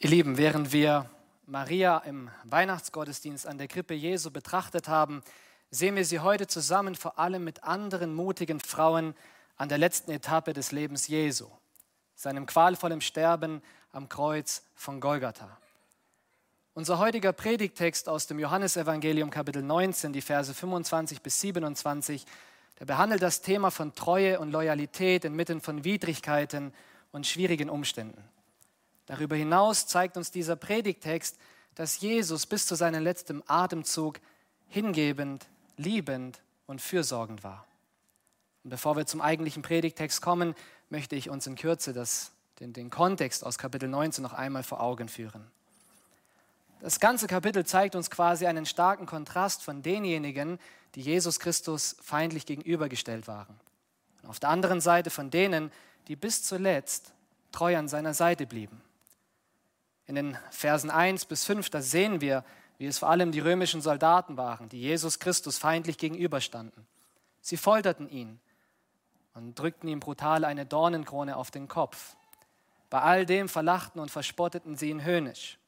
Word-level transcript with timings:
Ihr 0.00 0.10
Lieben, 0.10 0.38
während 0.38 0.72
wir 0.72 1.10
Maria 1.46 1.98
im 1.98 2.30
Weihnachtsgottesdienst 2.44 3.48
an 3.48 3.58
der 3.58 3.66
Krippe 3.66 3.94
Jesu 3.94 4.30
betrachtet 4.30 4.86
haben, 4.86 5.24
sehen 5.72 5.96
wir 5.96 6.04
sie 6.04 6.20
heute 6.20 6.46
zusammen 6.46 6.94
vor 6.94 7.18
allem 7.18 7.42
mit 7.42 7.64
anderen 7.64 8.14
mutigen 8.14 8.60
Frauen 8.60 9.16
an 9.56 9.68
der 9.68 9.78
letzten 9.78 10.12
Etappe 10.12 10.52
des 10.52 10.70
Lebens 10.70 11.08
Jesu, 11.08 11.48
seinem 12.14 12.46
qualvollen 12.46 13.00
Sterben 13.00 13.60
am 13.90 14.08
Kreuz 14.08 14.62
von 14.76 15.00
Golgatha. 15.00 15.58
Unser 16.74 17.00
heutiger 17.00 17.32
Predigtext 17.32 18.08
aus 18.08 18.28
dem 18.28 18.38
Johannesevangelium 18.38 19.30
Kapitel 19.30 19.64
19, 19.64 20.12
die 20.12 20.22
Verse 20.22 20.54
25 20.54 21.22
bis 21.22 21.40
27, 21.40 22.24
der 22.78 22.84
behandelt 22.84 23.20
das 23.20 23.42
Thema 23.42 23.72
von 23.72 23.96
Treue 23.96 24.38
und 24.38 24.52
Loyalität 24.52 25.24
inmitten 25.24 25.60
von 25.60 25.82
Widrigkeiten 25.82 26.72
und 27.10 27.26
schwierigen 27.26 27.68
Umständen. 27.68 28.22
Darüber 29.08 29.36
hinaus 29.36 29.86
zeigt 29.86 30.18
uns 30.18 30.30
dieser 30.30 30.54
Predigtext, 30.54 31.38
dass 31.74 32.00
Jesus 32.00 32.44
bis 32.44 32.66
zu 32.66 32.74
seinem 32.74 33.02
letzten 33.02 33.42
Atemzug 33.46 34.20
hingebend, 34.68 35.46
liebend 35.78 36.42
und 36.66 36.82
fürsorgend 36.82 37.42
war. 37.42 37.66
Und 38.64 38.70
bevor 38.70 38.96
wir 38.96 39.06
zum 39.06 39.22
eigentlichen 39.22 39.62
Predigtext 39.62 40.20
kommen, 40.20 40.54
möchte 40.90 41.16
ich 41.16 41.30
uns 41.30 41.46
in 41.46 41.56
Kürze 41.56 41.94
das, 41.94 42.32
den, 42.60 42.74
den 42.74 42.90
Kontext 42.90 43.44
aus 43.44 43.56
Kapitel 43.56 43.88
19 43.88 44.22
noch 44.22 44.34
einmal 44.34 44.62
vor 44.62 44.82
Augen 44.82 45.08
führen. 45.08 45.50
Das 46.80 47.00
ganze 47.00 47.28
Kapitel 47.28 47.64
zeigt 47.64 47.96
uns 47.96 48.10
quasi 48.10 48.46
einen 48.46 48.66
starken 48.66 49.06
Kontrast 49.06 49.62
von 49.62 49.82
denjenigen, 49.82 50.58
die 50.96 51.00
Jesus 51.00 51.40
Christus 51.40 51.96
feindlich 52.02 52.44
gegenübergestellt 52.44 53.26
waren. 53.26 53.58
Und 54.22 54.28
auf 54.28 54.38
der 54.38 54.50
anderen 54.50 54.82
Seite 54.82 55.08
von 55.08 55.30
denen, 55.30 55.72
die 56.08 56.16
bis 56.16 56.42
zuletzt 56.42 57.14
treu 57.52 57.74
an 57.78 57.88
seiner 57.88 58.12
Seite 58.12 58.46
blieben. 58.46 58.82
In 60.08 60.14
den 60.14 60.38
Versen 60.50 60.90
1 60.90 61.26
bis 61.26 61.44
5, 61.44 61.68
da 61.68 61.82
sehen 61.82 62.22
wir, 62.22 62.42
wie 62.78 62.86
es 62.86 62.98
vor 62.98 63.10
allem 63.10 63.30
die 63.30 63.40
römischen 63.40 63.82
Soldaten 63.82 64.38
waren, 64.38 64.70
die 64.70 64.80
Jesus 64.80 65.18
Christus 65.18 65.58
feindlich 65.58 65.98
gegenüberstanden. 65.98 66.86
Sie 67.42 67.58
folterten 67.58 68.08
ihn 68.08 68.40
und 69.34 69.58
drückten 69.58 69.88
ihm 69.88 70.00
brutal 70.00 70.46
eine 70.46 70.64
Dornenkrone 70.64 71.36
auf 71.36 71.50
den 71.50 71.68
Kopf. 71.68 72.16
Bei 72.88 73.02
all 73.02 73.26
dem 73.26 73.50
verlachten 73.50 74.00
und 74.00 74.10
verspotteten 74.10 74.76
sie 74.76 74.88
ihn 74.88 75.04
höhnisch. 75.04 75.58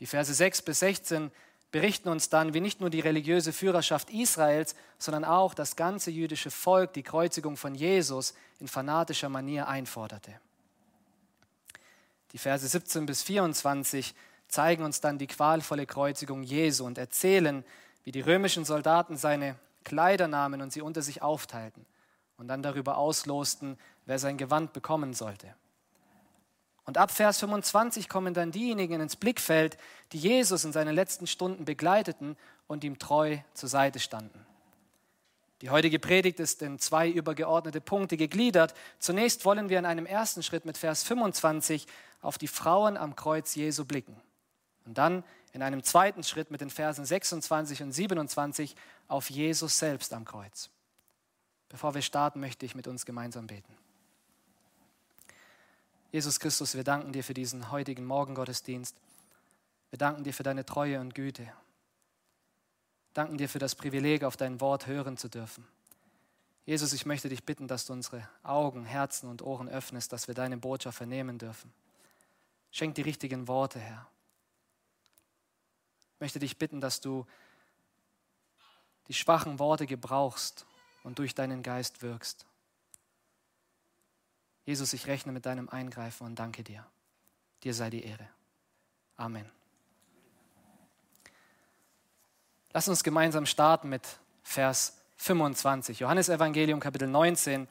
Die 0.00 0.06
Verse 0.06 0.34
6 0.34 0.62
bis 0.62 0.80
16 0.80 1.30
berichten 1.70 2.08
uns 2.08 2.30
dann, 2.30 2.52
wie 2.52 2.60
nicht 2.60 2.80
nur 2.80 2.90
die 2.90 2.98
religiöse 2.98 3.52
Führerschaft 3.52 4.10
Israels, 4.10 4.74
sondern 4.98 5.24
auch 5.24 5.54
das 5.54 5.76
ganze 5.76 6.10
jüdische 6.10 6.50
Volk 6.50 6.94
die 6.94 7.04
Kreuzigung 7.04 7.56
von 7.56 7.76
Jesus 7.76 8.34
in 8.58 8.66
fanatischer 8.66 9.28
Manier 9.28 9.68
einforderte. 9.68 10.40
Die 12.32 12.38
Verse 12.38 12.66
17 12.66 13.06
bis 13.06 13.22
24 13.22 14.14
zeigen 14.48 14.84
uns 14.84 15.00
dann 15.00 15.18
die 15.18 15.26
qualvolle 15.26 15.86
Kreuzigung 15.86 16.42
Jesu 16.42 16.84
und 16.84 16.98
erzählen, 16.98 17.64
wie 18.04 18.12
die 18.12 18.20
römischen 18.20 18.64
Soldaten 18.64 19.16
seine 19.16 19.56
Kleider 19.84 20.28
nahmen 20.28 20.62
und 20.62 20.72
sie 20.72 20.82
unter 20.82 21.02
sich 21.02 21.22
aufteilten 21.22 21.86
und 22.36 22.48
dann 22.48 22.62
darüber 22.62 22.96
auslosten, 22.96 23.78
wer 24.06 24.18
sein 24.18 24.38
Gewand 24.38 24.72
bekommen 24.72 25.14
sollte. 25.14 25.54
Und 26.84 26.98
ab 26.98 27.10
Vers 27.10 27.38
25 27.38 28.08
kommen 28.08 28.34
dann 28.34 28.50
diejenigen 28.50 29.00
ins 29.00 29.14
Blickfeld, 29.16 29.76
die 30.12 30.18
Jesus 30.18 30.64
in 30.64 30.72
seinen 30.72 30.94
letzten 30.94 31.26
Stunden 31.26 31.64
begleiteten 31.64 32.36
und 32.66 32.82
ihm 32.82 32.98
treu 32.98 33.38
zur 33.54 33.68
Seite 33.68 34.00
standen. 34.00 34.46
Die 35.60 35.70
heutige 35.70 35.98
Predigt 35.98 36.40
ist 36.40 36.62
in 36.62 36.78
zwei 36.78 37.10
übergeordnete 37.10 37.80
Punkte 37.80 38.16
gegliedert. 38.16 38.74
Zunächst 38.98 39.44
wollen 39.44 39.68
wir 39.68 39.78
in 39.78 39.84
einem 39.84 40.06
ersten 40.06 40.42
Schritt 40.42 40.64
mit 40.64 40.78
Vers 40.78 41.02
25 41.02 41.86
auf 42.22 42.38
die 42.38 42.48
Frauen 42.48 42.96
am 42.96 43.14
Kreuz 43.14 43.54
Jesu 43.54 43.84
blicken. 43.84 44.16
Und 44.86 44.96
dann 44.96 45.22
in 45.52 45.62
einem 45.62 45.82
zweiten 45.82 46.22
Schritt 46.22 46.50
mit 46.50 46.62
den 46.62 46.70
Versen 46.70 47.04
26 47.04 47.82
und 47.82 47.92
27 47.92 48.74
auf 49.08 49.28
Jesus 49.28 49.78
selbst 49.78 50.14
am 50.14 50.24
Kreuz. 50.24 50.70
Bevor 51.68 51.94
wir 51.94 52.02
starten, 52.02 52.40
möchte 52.40 52.64
ich 52.64 52.74
mit 52.74 52.88
uns 52.88 53.04
gemeinsam 53.04 53.46
beten. 53.46 53.76
Jesus 56.10 56.40
Christus, 56.40 56.74
wir 56.74 56.84
danken 56.84 57.12
dir 57.12 57.22
für 57.22 57.34
diesen 57.34 57.70
heutigen 57.70 58.04
Morgengottesdienst. 58.04 58.96
Wir 59.90 59.98
danken 59.98 60.24
dir 60.24 60.32
für 60.32 60.42
deine 60.42 60.64
Treue 60.64 61.00
und 61.00 61.14
Güte. 61.14 61.52
Danken 63.12 63.38
dir 63.38 63.48
für 63.48 63.58
das 63.58 63.74
Privileg, 63.74 64.22
auf 64.24 64.36
dein 64.36 64.60
Wort 64.60 64.86
hören 64.86 65.16
zu 65.16 65.28
dürfen. 65.28 65.66
Jesus, 66.64 66.92
ich 66.92 67.06
möchte 67.06 67.28
dich 67.28 67.44
bitten, 67.44 67.66
dass 67.66 67.86
du 67.86 67.92
unsere 67.92 68.28
Augen, 68.42 68.84
Herzen 68.84 69.28
und 69.28 69.42
Ohren 69.42 69.68
öffnest, 69.68 70.12
dass 70.12 70.28
wir 70.28 70.34
deine 70.34 70.56
Botschaft 70.56 70.98
vernehmen 70.98 71.38
dürfen. 71.38 71.72
Schenk 72.70 72.94
die 72.94 73.02
richtigen 73.02 73.48
Worte, 73.48 73.80
Herr. 73.80 74.06
Ich 76.14 76.20
möchte 76.20 76.38
dich 76.38 76.58
bitten, 76.58 76.80
dass 76.80 77.00
du 77.00 77.26
die 79.08 79.14
schwachen 79.14 79.58
Worte 79.58 79.86
gebrauchst 79.86 80.66
und 81.02 81.18
durch 81.18 81.34
deinen 81.34 81.62
Geist 81.62 82.02
wirkst. 82.02 82.46
Jesus, 84.64 84.92
ich 84.92 85.08
rechne 85.08 85.32
mit 85.32 85.46
deinem 85.46 85.68
Eingreifen 85.68 86.26
und 86.26 86.38
danke 86.38 86.62
dir. 86.62 86.86
Dir 87.64 87.74
sei 87.74 87.90
die 87.90 88.04
Ehre. 88.04 88.28
Amen. 89.16 89.50
Lass 92.72 92.86
uns 92.86 93.02
gemeinsam 93.02 93.46
starten 93.46 93.88
mit 93.88 94.06
Vers 94.44 94.96
25. 95.16 95.98
Johannes 95.98 96.28
Evangelium 96.28 96.78
Kapitel 96.78 97.08
19, 97.08 97.66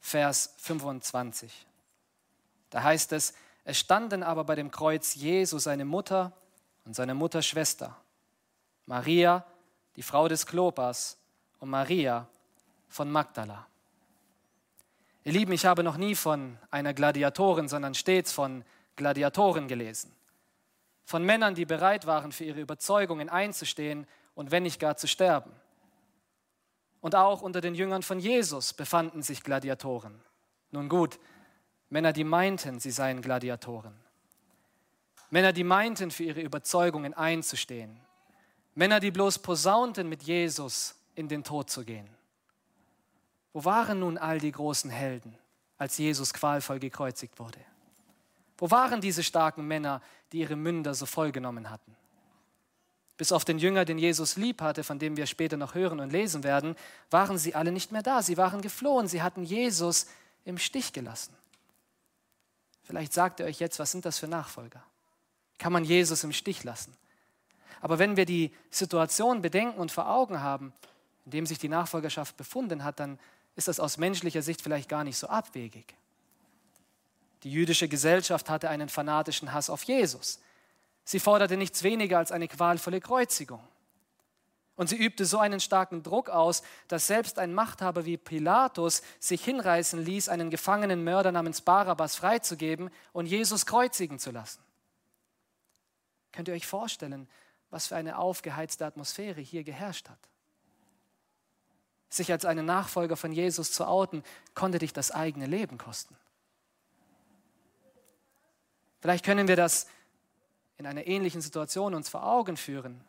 Vers 0.00 0.54
25. 0.58 1.66
Da 2.70 2.84
heißt 2.84 3.12
es, 3.14 3.34
es 3.64 3.78
standen 3.80 4.22
aber 4.22 4.44
bei 4.44 4.54
dem 4.54 4.70
Kreuz 4.70 5.16
Jesu 5.16 5.58
seine 5.58 5.84
Mutter 5.84 6.32
und 6.84 6.94
seine 6.94 7.14
Mutter 7.14 7.42
Schwester, 7.42 7.96
Maria, 8.86 9.44
die 9.96 10.02
Frau 10.02 10.28
des 10.28 10.46
Klopas, 10.46 11.18
und 11.58 11.70
Maria 11.70 12.28
von 12.86 13.10
Magdala. 13.10 13.66
Ihr 15.24 15.32
Lieben, 15.32 15.50
ich 15.50 15.66
habe 15.66 15.82
noch 15.82 15.96
nie 15.96 16.14
von 16.14 16.56
einer 16.70 16.94
Gladiatorin, 16.94 17.66
sondern 17.66 17.94
stets 17.94 18.30
von 18.30 18.64
Gladiatoren 18.94 19.66
gelesen. 19.66 20.14
Von 21.04 21.24
Männern, 21.24 21.56
die 21.56 21.64
bereit 21.64 22.06
waren, 22.06 22.30
für 22.30 22.44
ihre 22.44 22.60
Überzeugungen 22.60 23.28
einzustehen 23.28 24.06
und 24.38 24.52
wenn 24.52 24.62
nicht 24.62 24.78
gar 24.78 24.96
zu 24.96 25.08
sterben. 25.08 25.50
Und 27.00 27.16
auch 27.16 27.42
unter 27.42 27.60
den 27.60 27.74
Jüngern 27.74 28.04
von 28.04 28.20
Jesus 28.20 28.72
befanden 28.72 29.20
sich 29.20 29.42
Gladiatoren. 29.42 30.22
Nun 30.70 30.88
gut, 30.88 31.18
Männer, 31.90 32.12
die 32.12 32.22
meinten, 32.22 32.78
sie 32.78 32.92
seien 32.92 33.20
Gladiatoren. 33.20 33.98
Männer, 35.30 35.52
die 35.52 35.64
meinten, 35.64 36.12
für 36.12 36.22
ihre 36.22 36.40
Überzeugungen 36.40 37.14
einzustehen. 37.14 37.98
Männer, 38.76 39.00
die 39.00 39.10
bloß 39.10 39.40
posaunten, 39.40 40.08
mit 40.08 40.22
Jesus 40.22 40.94
in 41.16 41.26
den 41.26 41.42
Tod 41.42 41.68
zu 41.68 41.84
gehen. 41.84 42.08
Wo 43.52 43.64
waren 43.64 43.98
nun 43.98 44.18
all 44.18 44.38
die 44.38 44.52
großen 44.52 44.88
Helden, 44.88 45.36
als 45.78 45.98
Jesus 45.98 46.32
qualvoll 46.32 46.78
gekreuzigt 46.78 47.40
wurde? 47.40 47.58
Wo 48.56 48.70
waren 48.70 49.00
diese 49.00 49.24
starken 49.24 49.66
Männer, 49.66 50.00
die 50.30 50.38
ihre 50.38 50.54
Münder 50.54 50.94
so 50.94 51.06
vollgenommen 51.06 51.70
hatten? 51.70 51.96
Bis 53.18 53.32
auf 53.32 53.44
den 53.44 53.58
Jünger, 53.58 53.84
den 53.84 53.98
Jesus 53.98 54.36
lieb 54.36 54.62
hatte, 54.62 54.84
von 54.84 55.00
dem 55.00 55.16
wir 55.16 55.26
später 55.26 55.56
noch 55.56 55.74
hören 55.74 55.98
und 55.98 56.10
lesen 56.10 56.44
werden, 56.44 56.76
waren 57.10 57.36
sie 57.36 57.54
alle 57.54 57.72
nicht 57.72 57.90
mehr 57.92 58.02
da. 58.02 58.22
Sie 58.22 58.36
waren 58.36 58.62
geflohen. 58.62 59.08
Sie 59.08 59.22
hatten 59.22 59.42
Jesus 59.42 60.06
im 60.44 60.56
Stich 60.56 60.92
gelassen. 60.92 61.34
Vielleicht 62.84 63.12
sagt 63.12 63.40
ihr 63.40 63.46
euch 63.46 63.58
jetzt, 63.58 63.80
was 63.80 63.90
sind 63.90 64.06
das 64.06 64.18
für 64.18 64.28
Nachfolger? 64.28 64.82
Kann 65.58 65.72
man 65.72 65.84
Jesus 65.84 66.22
im 66.22 66.32
Stich 66.32 66.62
lassen? 66.62 66.96
Aber 67.80 67.98
wenn 67.98 68.16
wir 68.16 68.24
die 68.24 68.54
Situation 68.70 69.42
bedenken 69.42 69.78
und 69.78 69.92
vor 69.92 70.08
Augen 70.08 70.40
haben, 70.40 70.72
in 71.24 71.32
dem 71.32 71.46
sich 71.46 71.58
die 71.58 71.68
Nachfolgerschaft 71.68 72.36
befunden 72.36 72.84
hat, 72.84 73.00
dann 73.00 73.18
ist 73.56 73.66
das 73.66 73.80
aus 73.80 73.98
menschlicher 73.98 74.42
Sicht 74.42 74.62
vielleicht 74.62 74.88
gar 74.88 75.02
nicht 75.02 75.18
so 75.18 75.26
abwegig. 75.26 75.94
Die 77.42 77.50
jüdische 77.50 77.88
Gesellschaft 77.88 78.48
hatte 78.48 78.70
einen 78.70 78.88
fanatischen 78.88 79.52
Hass 79.52 79.70
auf 79.70 79.82
Jesus. 79.82 80.38
Sie 81.08 81.20
forderte 81.20 81.56
nichts 81.56 81.82
weniger 81.84 82.18
als 82.18 82.32
eine 82.32 82.48
qualvolle 82.48 83.00
Kreuzigung. 83.00 83.66
Und 84.76 84.90
sie 84.90 84.96
übte 84.96 85.24
so 85.24 85.38
einen 85.38 85.58
starken 85.58 86.02
Druck 86.02 86.28
aus, 86.28 86.62
dass 86.86 87.06
selbst 87.06 87.38
ein 87.38 87.54
Machthaber 87.54 88.04
wie 88.04 88.18
Pilatus 88.18 89.00
sich 89.18 89.42
hinreißen 89.42 90.04
ließ, 90.04 90.28
einen 90.28 90.50
gefangenen 90.50 91.02
Mörder 91.04 91.32
namens 91.32 91.62
Barabbas 91.62 92.14
freizugeben 92.16 92.90
und 93.14 93.24
Jesus 93.24 93.64
kreuzigen 93.64 94.18
zu 94.18 94.32
lassen. 94.32 94.60
Könnt 96.30 96.48
ihr 96.48 96.54
euch 96.54 96.66
vorstellen, 96.66 97.26
was 97.70 97.86
für 97.86 97.96
eine 97.96 98.18
aufgeheizte 98.18 98.84
Atmosphäre 98.84 99.40
hier 99.40 99.64
geherrscht 99.64 100.10
hat? 100.10 100.18
sich 102.10 102.32
als 102.32 102.46
einen 102.46 102.64
Nachfolger 102.64 103.18
von 103.18 103.32
Jesus 103.32 103.70
zu 103.70 103.86
outen, 103.86 104.22
konnte 104.54 104.78
dich 104.78 104.94
das 104.94 105.10
eigene 105.10 105.44
Leben 105.44 105.76
kosten. 105.76 106.16
Vielleicht 109.00 109.26
können 109.26 109.46
wir 109.46 109.56
das 109.56 109.86
in 110.78 110.86
einer 110.86 111.06
ähnlichen 111.06 111.40
Situation 111.40 111.94
uns 111.94 112.08
vor 112.08 112.24
Augen 112.24 112.56
führen. 112.56 113.00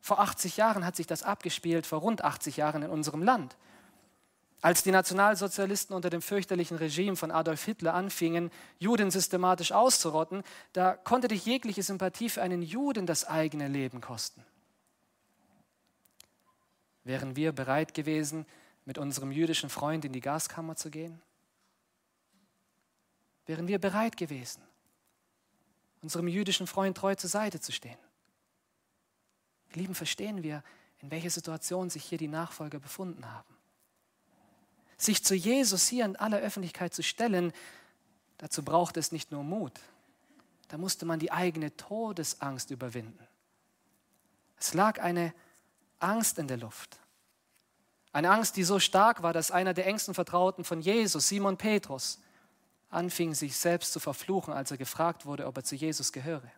Vor 0.00 0.20
80 0.20 0.56
Jahren 0.56 0.86
hat 0.86 0.94
sich 0.94 1.08
das 1.08 1.24
abgespielt, 1.24 1.84
vor 1.84 1.98
rund 1.98 2.22
80 2.22 2.56
Jahren 2.56 2.82
in 2.82 2.90
unserem 2.90 3.22
Land. 3.22 3.56
Als 4.62 4.82
die 4.82 4.92
Nationalsozialisten 4.92 5.94
unter 5.94 6.08
dem 6.08 6.22
fürchterlichen 6.22 6.76
Regime 6.76 7.16
von 7.16 7.30
Adolf 7.30 7.64
Hitler 7.64 7.94
anfingen, 7.94 8.50
Juden 8.78 9.10
systematisch 9.10 9.72
auszurotten, 9.72 10.44
da 10.72 10.94
konnte 10.94 11.28
dich 11.28 11.44
jegliche 11.44 11.82
Sympathie 11.82 12.30
für 12.30 12.42
einen 12.42 12.62
Juden 12.62 13.06
das 13.06 13.24
eigene 13.26 13.68
Leben 13.68 14.00
kosten. 14.00 14.44
Wären 17.04 17.36
wir 17.36 17.52
bereit 17.52 17.92
gewesen, 17.94 18.46
mit 18.84 18.98
unserem 18.98 19.30
jüdischen 19.30 19.68
Freund 19.68 20.04
in 20.04 20.12
die 20.12 20.20
Gaskammer 20.20 20.76
zu 20.76 20.90
gehen? 20.90 21.20
Wären 23.46 23.68
wir 23.68 23.78
bereit 23.78 24.16
gewesen, 24.16 24.65
unserem 26.06 26.28
jüdischen 26.28 26.68
Freund 26.68 26.96
treu 26.96 27.16
zur 27.16 27.28
Seite 27.28 27.58
zu 27.58 27.72
stehen? 27.72 27.98
Lieben, 29.72 29.96
verstehen 29.96 30.44
wir, 30.44 30.62
in 31.00 31.10
welcher 31.10 31.30
Situation 31.30 31.90
sich 31.90 32.04
hier 32.04 32.16
die 32.16 32.28
Nachfolger 32.28 32.78
befunden 32.78 33.28
haben. 33.28 33.56
Sich 34.96 35.24
zu 35.24 35.34
Jesus 35.34 35.88
hier 35.88 36.04
in 36.04 36.14
aller 36.14 36.38
Öffentlichkeit 36.38 36.94
zu 36.94 37.02
stellen, 37.02 37.52
dazu 38.38 38.62
braucht 38.62 38.96
es 38.96 39.10
nicht 39.10 39.32
nur 39.32 39.42
Mut, 39.42 39.72
da 40.68 40.78
musste 40.78 41.06
man 41.06 41.18
die 41.18 41.32
eigene 41.32 41.76
Todesangst 41.76 42.70
überwinden. 42.70 43.26
Es 44.58 44.74
lag 44.74 45.00
eine 45.00 45.34
Angst 45.98 46.38
in 46.38 46.46
der 46.46 46.58
Luft. 46.58 47.00
Eine 48.12 48.30
Angst, 48.30 48.56
die 48.56 48.62
so 48.62 48.78
stark 48.78 49.24
war, 49.24 49.32
dass 49.32 49.50
einer 49.50 49.74
der 49.74 49.88
engsten 49.88 50.14
Vertrauten 50.14 50.62
von 50.62 50.80
Jesus, 50.80 51.26
Simon 51.26 51.56
Petrus, 51.56 52.20
anfing, 52.88 53.34
sich 53.34 53.56
selbst 53.56 53.92
zu 53.92 54.00
verfluchen, 54.00 54.52
als 54.52 54.70
er 54.70 54.76
gefragt 54.76 55.26
wurde, 55.26 55.46
ob 55.46 55.56
er 55.56 55.64
zu 55.64 55.74
Jesus 55.74 56.12
gehöre. 56.12 56.50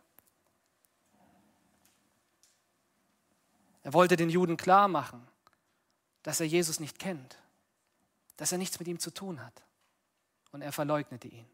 Er 3.82 3.92
wollte 3.92 4.16
den 4.16 4.30
Juden 4.30 4.56
klar 4.56 4.88
machen, 4.88 5.26
dass 6.22 6.40
er 6.40 6.46
Jesus 6.46 6.80
nicht 6.80 6.98
kennt 6.98 7.38
dass 8.38 8.52
er 8.52 8.58
nichts 8.58 8.78
mit 8.78 8.88
ihm 8.88 8.98
zu 8.98 9.12
tun 9.12 9.44
hat. 9.44 9.62
Und 10.52 10.62
er 10.62 10.72
verleugnete 10.72 11.28
ihn. 11.28 11.44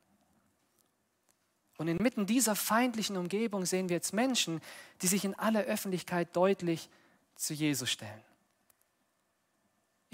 Und 1.78 1.88
inmitten 1.88 2.26
dieser 2.26 2.54
feindlichen 2.54 3.16
Umgebung 3.16 3.66
sehen 3.66 3.88
wir 3.88 3.96
jetzt 3.96 4.12
Menschen, 4.12 4.60
die 5.02 5.08
sich 5.08 5.24
in 5.24 5.34
aller 5.34 5.62
Öffentlichkeit 5.62 6.36
deutlich 6.36 6.88
zu 7.34 7.52
Jesus 7.52 7.90
stellen. 7.90 8.22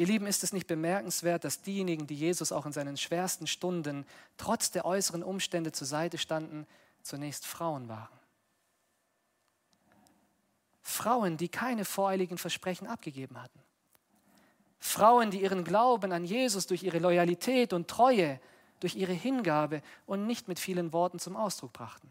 Ihr 0.00 0.06
Lieben, 0.06 0.26
ist 0.26 0.42
es 0.42 0.54
nicht 0.54 0.66
bemerkenswert, 0.66 1.44
dass 1.44 1.60
diejenigen, 1.60 2.06
die 2.06 2.14
Jesus 2.14 2.52
auch 2.52 2.64
in 2.64 2.72
seinen 2.72 2.96
schwersten 2.96 3.46
Stunden 3.46 4.06
trotz 4.38 4.70
der 4.70 4.86
äußeren 4.86 5.22
Umstände 5.22 5.72
zur 5.72 5.86
Seite 5.86 6.16
standen, 6.16 6.66
zunächst 7.02 7.46
Frauen 7.46 7.86
waren? 7.90 8.08
Frauen, 10.80 11.36
die 11.36 11.50
keine 11.50 11.84
voreiligen 11.84 12.38
Versprechen 12.38 12.86
abgegeben 12.86 13.42
hatten. 13.42 13.60
Frauen, 14.78 15.30
die 15.30 15.42
ihren 15.42 15.64
Glauben 15.64 16.12
an 16.12 16.24
Jesus 16.24 16.66
durch 16.66 16.82
ihre 16.82 16.98
Loyalität 16.98 17.74
und 17.74 17.86
Treue, 17.86 18.40
durch 18.80 18.96
ihre 18.96 19.12
Hingabe 19.12 19.82
und 20.06 20.26
nicht 20.26 20.48
mit 20.48 20.58
vielen 20.58 20.94
Worten 20.94 21.18
zum 21.18 21.36
Ausdruck 21.36 21.74
brachten. 21.74 22.10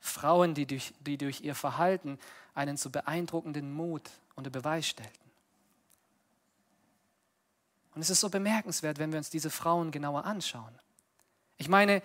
Frauen, 0.00 0.54
die 0.54 0.64
durch, 0.64 0.94
die 1.00 1.18
durch 1.18 1.42
ihr 1.42 1.54
Verhalten 1.54 2.18
einen 2.54 2.78
zu 2.78 2.90
beeindruckenden 2.90 3.74
Mut 3.74 4.08
unter 4.36 4.48
Beweis 4.48 4.88
stellten. 4.88 5.25
Und 7.96 8.02
es 8.02 8.10
ist 8.10 8.20
so 8.20 8.28
bemerkenswert, 8.28 8.98
wenn 8.98 9.10
wir 9.10 9.16
uns 9.16 9.30
diese 9.30 9.48
Frauen 9.48 9.90
genauer 9.90 10.26
anschauen. 10.26 10.78
Ich 11.56 11.70
meine, 11.70 12.02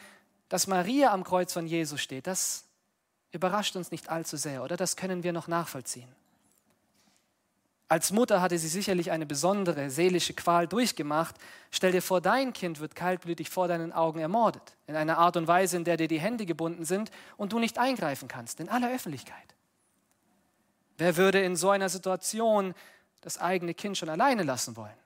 dass 0.48 0.66
Maria 0.66 1.12
am 1.12 1.26
Kreuz 1.26 1.52
von 1.52 1.68
Jesus 1.68 2.00
steht, 2.02 2.28
das 2.28 2.64
überrascht 3.34 3.76
uns 3.76 3.92
nicht 3.92 4.08
allzu 4.10 4.38
sehr, 4.38 4.64
oder 4.64 4.78
das 4.78 4.96
können 4.96 5.24
wir 5.24 5.34
noch 5.34 5.50
nachvollziehen. 5.50 6.08
Als 7.90 8.14
Mutter 8.14 8.42
hatte 8.42 8.58
sie 8.58 8.70
sicherlich 8.70 9.12
eine 9.12 9.26
besondere 9.26 9.90
seelische 9.90 10.34
Qual 10.34 10.66
durchgemacht. 10.66 11.36
Stell 11.72 11.92
dir 11.92 12.02
vor, 12.02 12.22
dein 12.22 12.54
Kind 12.54 12.80
wird 12.80 12.96
kaltblütig 12.96 13.50
vor 13.50 13.68
deinen 13.68 13.92
Augen 13.92 14.22
ermordet, 14.22 14.78
in 14.88 14.96
einer 14.96 15.18
Art 15.18 15.36
und 15.36 15.48
Weise, 15.48 15.76
in 15.76 15.84
der 15.84 15.98
dir 15.98 16.08
die 16.08 16.22
Hände 16.22 16.46
gebunden 16.46 16.86
sind 16.86 17.12
und 17.36 17.52
du 17.52 17.60
nicht 17.60 17.78
eingreifen 17.78 18.30
kannst, 18.30 18.62
in 18.62 18.70
aller 18.70 18.94
Öffentlichkeit. 18.94 19.36
Wer 20.98 21.18
würde 21.18 21.42
in 21.42 21.58
so 21.58 21.70
einer 21.70 21.90
Situation 21.90 22.76
das 23.20 23.38
eigene 23.38 23.74
Kind 23.74 23.98
schon 23.98 24.08
alleine 24.08 24.44
lassen 24.44 24.78
wollen? 24.78 25.02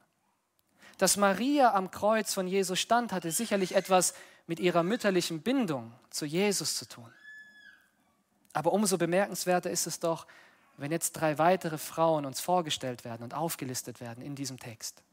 Dass 0.98 1.18
Maria 1.18 1.74
am 1.74 1.92
Kreuz 1.92 2.34
von 2.34 2.48
Jesus 2.48 2.80
stand, 2.80 3.12
hatte 3.12 3.32
sicherlich 3.32 3.76
etwas 3.76 4.14
mit 4.48 4.60
ihrer 4.60 4.84
mütterlichen 4.84 5.42
Bindung 5.42 5.92
zu 6.10 6.26
Jesus 6.26 6.76
zu 6.78 6.88
tun. 6.88 7.12
Aber 8.54 8.72
umso 8.72 8.98
bemerkenswerter 8.98 9.70
ist 9.70 9.88
es 9.88 10.00
doch, 10.00 10.28
wenn 10.78 10.92
jetzt 10.92 11.14
drei 11.14 11.38
weitere 11.38 11.78
Frauen 11.78 12.26
uns 12.26 12.40
vorgestellt 12.40 13.06
werden 13.06 13.24
und 13.24 13.34
aufgelistet 13.34 14.00
werden 14.00 14.24
in 14.24 14.36
diesem 14.36 14.60
Text. 14.60 15.04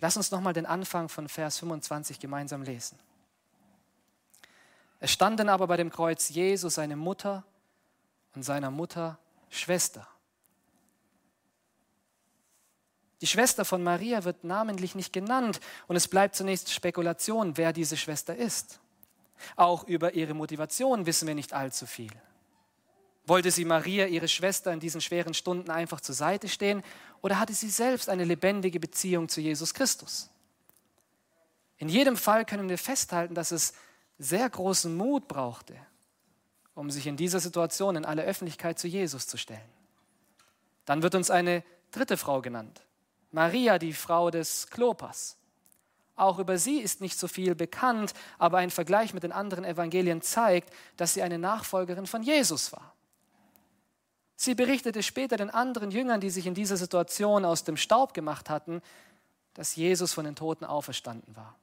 Lass 0.00 0.16
uns 0.16 0.30
nochmal 0.30 0.54
den 0.54 0.66
Anfang 0.66 1.08
von 1.08 1.28
Vers 1.28 1.58
25 1.58 2.20
gemeinsam 2.20 2.62
lesen. 2.62 2.98
Es 4.98 5.10
standen 5.10 5.48
aber 5.48 5.66
bei 5.66 5.76
dem 5.76 5.90
Kreuz 5.90 6.28
Jesu 6.28 6.68
seine 6.68 6.96
Mutter 6.96 7.44
und 8.34 8.42
seiner 8.42 8.70
Mutter 8.70 9.18
Schwester. 9.48 10.06
Die 13.20 13.26
Schwester 13.26 13.64
von 13.64 13.82
Maria 13.82 14.24
wird 14.24 14.44
namentlich 14.44 14.94
nicht 14.94 15.12
genannt 15.12 15.60
und 15.88 15.96
es 15.96 16.08
bleibt 16.08 16.34
zunächst 16.34 16.72
Spekulation, 16.72 17.56
wer 17.56 17.72
diese 17.72 17.96
Schwester 17.96 18.34
ist. 18.34 18.80
Auch 19.56 19.84
über 19.84 20.14
ihre 20.14 20.34
Motivation 20.34 21.06
wissen 21.06 21.28
wir 21.28 21.34
nicht 21.34 21.52
allzu 21.52 21.86
viel. 21.86 22.12
Wollte 23.26 23.50
sie 23.50 23.64
Maria, 23.64 24.06
ihre 24.06 24.28
Schwester, 24.28 24.72
in 24.72 24.80
diesen 24.80 25.00
schweren 25.00 25.34
Stunden 25.34 25.70
einfach 25.70 26.00
zur 26.00 26.14
Seite 26.14 26.48
stehen 26.48 26.82
oder 27.20 27.38
hatte 27.38 27.52
sie 27.52 27.70
selbst 27.70 28.08
eine 28.08 28.24
lebendige 28.24 28.80
Beziehung 28.80 29.28
zu 29.28 29.40
Jesus 29.40 29.74
Christus? 29.74 30.30
In 31.76 31.88
jedem 31.88 32.16
Fall 32.16 32.44
können 32.44 32.68
wir 32.68 32.78
festhalten, 32.78 33.34
dass 33.34 33.52
es 33.52 33.72
sehr 34.18 34.48
großen 34.48 34.94
Mut 34.94 35.28
brauchte, 35.28 35.74
um 36.74 36.90
sich 36.90 37.06
in 37.06 37.16
dieser 37.16 37.40
Situation 37.40 37.96
in 37.96 38.04
aller 38.04 38.22
Öffentlichkeit 38.24 38.78
zu 38.78 38.88
Jesus 38.88 39.26
zu 39.26 39.36
stellen. 39.36 39.60
Dann 40.84 41.02
wird 41.02 41.14
uns 41.14 41.30
eine 41.30 41.62
dritte 41.90 42.16
Frau 42.16 42.42
genannt, 42.42 42.82
Maria, 43.32 43.78
die 43.78 43.92
Frau 43.92 44.30
des 44.30 44.68
Klopas. 44.68 45.36
Auch 46.16 46.38
über 46.38 46.58
sie 46.58 46.78
ist 46.78 47.00
nicht 47.00 47.18
so 47.18 47.28
viel 47.28 47.54
bekannt, 47.54 48.12
aber 48.38 48.58
ein 48.58 48.70
Vergleich 48.70 49.14
mit 49.14 49.22
den 49.22 49.32
anderen 49.32 49.64
Evangelien 49.64 50.20
zeigt, 50.20 50.72
dass 50.96 51.14
sie 51.14 51.22
eine 51.22 51.38
Nachfolgerin 51.38 52.06
von 52.06 52.22
Jesus 52.22 52.72
war. 52.72 52.94
Sie 54.36 54.54
berichtete 54.54 55.02
später 55.02 55.36
den 55.36 55.50
anderen 55.50 55.90
Jüngern, 55.90 56.20
die 56.20 56.30
sich 56.30 56.46
in 56.46 56.54
dieser 56.54 56.76
Situation 56.76 57.44
aus 57.44 57.64
dem 57.64 57.76
Staub 57.76 58.14
gemacht 58.14 58.50
hatten, 58.50 58.82
dass 59.54 59.76
Jesus 59.76 60.12
von 60.12 60.24
den 60.24 60.36
Toten 60.36 60.64
auferstanden 60.64 61.36
war. 61.36 61.56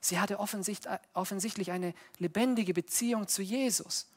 Sie 0.00 0.18
hatte 0.18 0.38
offensichtlich 0.40 1.70
eine 1.70 1.94
lebendige 2.18 2.74
Beziehung 2.74 3.28
zu 3.28 3.42
Jesus. 3.42 4.08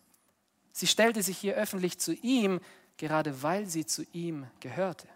Sie 0.72 0.88
stellte 0.88 1.22
sich 1.22 1.38
hier 1.38 1.56
öffentlich 1.56 2.00
zu 2.00 2.14
ihm, 2.14 2.60
gerade 2.98 3.44
weil 3.44 3.68
sie 3.68 3.86
zu 3.86 4.04
ihm 4.14 4.48
gehörte. 4.60 5.08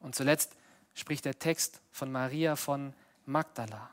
Und 0.00 0.14
zuletzt 0.14 0.56
spricht 0.94 1.24
der 1.24 1.38
Text 1.38 1.80
von 1.90 2.10
Maria 2.10 2.56
von 2.56 2.92
Magdala. 3.26 3.90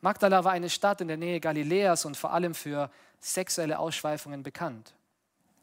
Magdala 0.00 0.44
war 0.44 0.52
eine 0.52 0.70
Stadt 0.70 1.00
in 1.00 1.08
der 1.08 1.16
Nähe 1.16 1.40
Galiläas 1.40 2.04
und 2.04 2.16
vor 2.16 2.32
allem 2.32 2.54
für 2.54 2.90
sexuelle 3.20 3.78
Ausschweifungen 3.78 4.42
bekannt. 4.42 4.94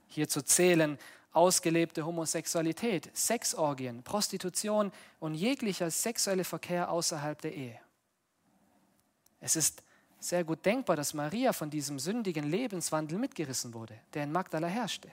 Hierzu 0.07 0.41
zählen 0.41 0.97
ausgelebte 1.31 2.05
Homosexualität, 2.05 3.15
Sexorgien, 3.15 4.03
Prostitution 4.03 4.91
und 5.19 5.35
jeglicher 5.35 5.91
sexuelle 5.91 6.43
Verkehr 6.45 6.89
außerhalb 6.89 7.39
der 7.41 7.53
Ehe. 7.53 7.79
Es 9.41 9.55
ist 9.55 9.83
sehr 10.19 10.43
gut 10.43 10.65
denkbar, 10.65 10.95
dass 10.95 11.13
Maria 11.13 11.53
von 11.53 11.69
diesem 11.69 11.99
sündigen 11.99 12.49
Lebenswandel 12.49 13.19
mitgerissen 13.19 13.73
wurde, 13.73 13.99
der 14.13 14.23
in 14.23 14.31
Magdala 14.31 14.67
herrschte. 14.67 15.09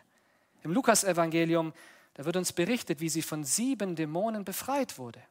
Im 0.63 0.73
Lukasevangelium, 0.73 1.73
da 2.15 2.25
wird 2.25 2.37
uns 2.37 2.53
berichtet, 2.53 3.01
wie 3.01 3.09
sie 3.09 3.23
von 3.23 3.45
sieben 3.45 3.97
Dämonen 3.97 4.45
befreit 4.45 4.99
wurde. 4.99 5.23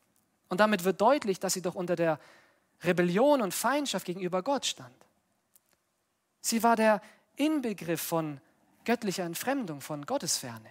Und 0.49 0.59
damit 0.59 0.83
wird 0.83 0.99
deutlich, 0.99 1.39
dass 1.39 1.53
sie 1.53 1.61
doch 1.61 1.75
unter 1.75 1.95
der 1.95 2.19
Rebellion 2.83 3.41
und 3.41 3.53
Feindschaft 3.53 4.05
gegenüber 4.05 4.41
Gott 4.41 4.65
stand. 4.65 4.95
Sie 6.41 6.63
war 6.63 6.75
der 6.75 7.01
Inbegriff 7.35 8.01
von 8.01 8.41
göttlicher 8.83 9.23
Entfremdung, 9.23 9.81
von 9.81 10.05
Gottesferne. 10.05 10.69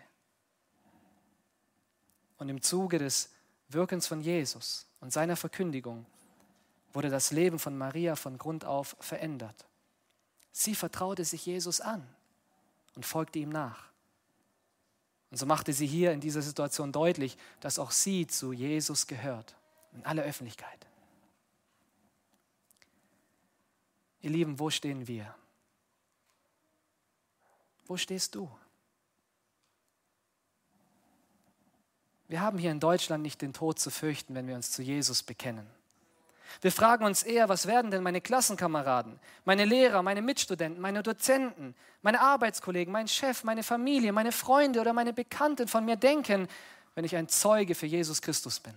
Und 2.38 2.48
im 2.48 2.60
Zuge 2.62 2.98
des 2.98 3.30
Wirkens 3.68 4.06
von 4.06 4.20
Jesus 4.20 4.86
und 5.00 5.12
seiner 5.12 5.36
Verkündigung 5.36 6.06
wurde 6.92 7.08
das 7.08 7.30
Leben 7.30 7.60
von 7.60 7.78
Maria 7.78 8.16
von 8.16 8.36
Grund 8.36 8.64
auf 8.64 8.96
verändert. 8.98 9.66
Sie 10.50 10.74
vertraute 10.74 11.24
sich 11.24 11.46
Jesus 11.46 11.80
an 11.80 12.04
und 12.96 13.06
folgte 13.06 13.38
ihm 13.38 13.50
nach. 13.50 13.89
Und 15.30 15.36
so 15.36 15.46
machte 15.46 15.72
sie 15.72 15.86
hier 15.86 16.12
in 16.12 16.20
dieser 16.20 16.42
Situation 16.42 16.92
deutlich, 16.92 17.36
dass 17.60 17.78
auch 17.78 17.92
sie 17.92 18.26
zu 18.26 18.52
Jesus 18.52 19.06
gehört, 19.06 19.56
in 19.92 20.04
aller 20.04 20.22
Öffentlichkeit. 20.22 20.86
Ihr 24.22 24.30
Lieben, 24.30 24.58
wo 24.58 24.70
stehen 24.70 25.06
wir? 25.06 25.34
Wo 27.86 27.96
stehst 27.96 28.34
du? 28.34 28.50
Wir 32.28 32.40
haben 32.40 32.58
hier 32.58 32.70
in 32.70 32.78
Deutschland 32.78 33.22
nicht 33.22 33.42
den 33.42 33.52
Tod 33.52 33.78
zu 33.78 33.90
fürchten, 33.90 34.34
wenn 34.34 34.46
wir 34.46 34.54
uns 34.54 34.70
zu 34.70 34.82
Jesus 34.82 35.22
bekennen. 35.22 35.66
Wir 36.60 36.72
fragen 36.72 37.04
uns 37.04 37.22
eher, 37.22 37.48
was 37.48 37.66
werden 37.66 37.90
denn 37.90 38.02
meine 38.02 38.20
Klassenkameraden, 38.20 39.18
meine 39.44 39.64
Lehrer, 39.64 40.02
meine 40.02 40.22
Mitstudenten, 40.22 40.80
meine 40.80 41.02
Dozenten, 41.02 41.74
meine 42.02 42.20
Arbeitskollegen, 42.20 42.92
mein 42.92 43.08
Chef, 43.08 43.44
meine 43.44 43.62
Familie, 43.62 44.12
meine 44.12 44.32
Freunde 44.32 44.80
oder 44.80 44.92
meine 44.92 45.12
Bekannten 45.12 45.68
von 45.68 45.84
mir 45.84 45.96
denken, 45.96 46.48
wenn 46.94 47.04
ich 47.04 47.16
ein 47.16 47.28
Zeuge 47.28 47.74
für 47.74 47.86
Jesus 47.86 48.20
Christus 48.20 48.60
bin. 48.60 48.74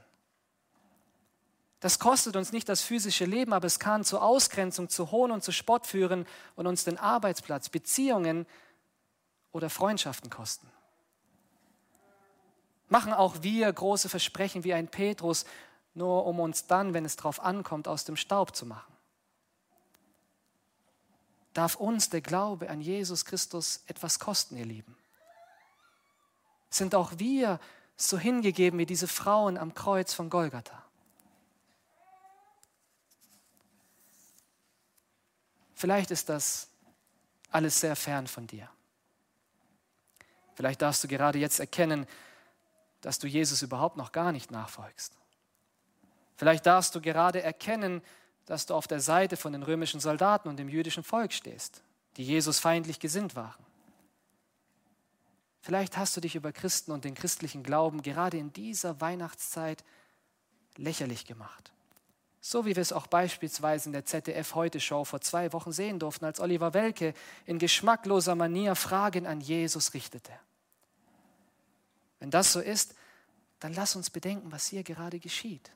Das 1.79 1.99
kostet 1.99 2.37
uns 2.37 2.53
nicht 2.53 2.69
das 2.69 2.81
physische 2.81 3.25
Leben, 3.25 3.51
aber 3.51 3.67
es 3.67 3.77
kann 3.77 4.05
zur 4.05 4.23
Ausgrenzung, 4.23 4.87
zu 4.87 5.11
Hohn 5.11 5.31
und 5.31 5.43
zu 5.43 5.51
Spott 5.51 5.85
führen 5.85 6.25
und 6.55 6.65
uns 6.65 6.85
den 6.85 6.97
Arbeitsplatz, 6.97 7.67
Beziehungen 7.67 8.45
oder 9.51 9.69
Freundschaften 9.69 10.29
kosten. 10.29 10.69
Machen 12.87 13.11
auch 13.11 13.37
wir 13.41 13.73
große 13.73 14.07
Versprechen 14.07 14.63
wie 14.63 14.73
ein 14.73 14.87
Petrus, 14.87 15.45
nur 15.93 16.25
um 16.25 16.39
uns 16.39 16.67
dann, 16.67 16.93
wenn 16.93 17.05
es 17.05 17.15
darauf 17.15 17.39
ankommt, 17.39 17.87
aus 17.87 18.05
dem 18.05 18.15
Staub 18.15 18.55
zu 18.55 18.65
machen? 18.65 18.93
Darf 21.53 21.75
uns 21.75 22.09
der 22.09 22.21
Glaube 22.21 22.69
an 22.69 22.81
Jesus 22.81 23.25
Christus 23.25 23.83
etwas 23.85 24.19
kosten, 24.19 24.57
ihr 24.57 24.65
Lieben? 24.65 24.97
Sind 26.69 26.95
auch 26.95 27.13
wir 27.17 27.59
so 27.95 28.17
hingegeben 28.17 28.79
wie 28.79 28.87
diese 28.87 29.07
Frauen 29.07 29.57
am 29.57 29.75
Kreuz 29.75 30.13
von 30.13 30.31
Golgatha? 30.31 30.83
Vielleicht 35.75 36.11
ist 36.11 36.29
das 36.29 36.69
alles 37.51 37.79
sehr 37.79 37.95
fern 37.95 38.25
von 38.25 38.47
dir. 38.47 38.69
Vielleicht 40.55 40.81
darfst 40.81 41.03
du 41.03 41.07
gerade 41.07 41.39
jetzt 41.39 41.59
erkennen, 41.59 42.07
dass 43.01 43.19
du 43.19 43.27
Jesus 43.27 43.61
überhaupt 43.61 43.97
noch 43.97 44.11
gar 44.11 44.31
nicht 44.31 44.49
nachfolgst. 44.49 45.13
Vielleicht 46.35 46.65
darfst 46.65 46.95
du 46.95 47.01
gerade 47.01 47.41
erkennen, 47.41 48.01
dass 48.45 48.65
du 48.65 48.73
auf 48.73 48.87
der 48.87 48.99
Seite 48.99 49.37
von 49.37 49.53
den 49.53 49.63
römischen 49.63 49.99
Soldaten 49.99 50.49
und 50.49 50.57
dem 50.57 50.69
jüdischen 50.69 51.03
Volk 51.03 51.33
stehst, 51.33 51.81
die 52.17 52.23
Jesus 52.23 52.59
feindlich 52.59 52.99
gesinnt 52.99 53.35
waren. 53.35 53.63
Vielleicht 55.61 55.97
hast 55.97 56.17
du 56.17 56.21
dich 56.21 56.35
über 56.35 56.51
Christen 56.51 56.91
und 56.91 57.05
den 57.05 57.15
christlichen 57.15 57.63
Glauben 57.63 58.01
gerade 58.01 58.37
in 58.37 58.51
dieser 58.51 58.99
Weihnachtszeit 58.99 59.85
lächerlich 60.75 61.25
gemacht. 61.25 61.71
So 62.41 62.65
wie 62.65 62.75
wir 62.75 62.81
es 62.81 62.91
auch 62.91 63.07
beispielsweise 63.07 63.87
in 63.87 63.93
der 63.93 64.03
ZDF 64.03 64.55
Heute 64.55 64.81
Show 64.81 65.05
vor 65.05 65.21
zwei 65.21 65.53
Wochen 65.53 65.71
sehen 65.71 65.99
durften, 65.99 66.25
als 66.25 66.41
Oliver 66.41 66.73
Welke 66.73 67.13
in 67.45 67.59
geschmackloser 67.59 68.35
Manier 68.35 68.75
Fragen 68.75 69.25
an 69.25 69.39
Jesus 69.39 69.93
richtete. 69.93 70.33
Wenn 72.19 72.31
das 72.31 72.51
so 72.51 72.59
ist, 72.59 72.95
dann 73.61 73.73
lass 73.73 73.95
uns 73.95 74.09
bedenken, 74.09 74.51
was 74.51 74.67
hier 74.67 74.83
gerade 74.83 75.19
geschieht. 75.19 75.71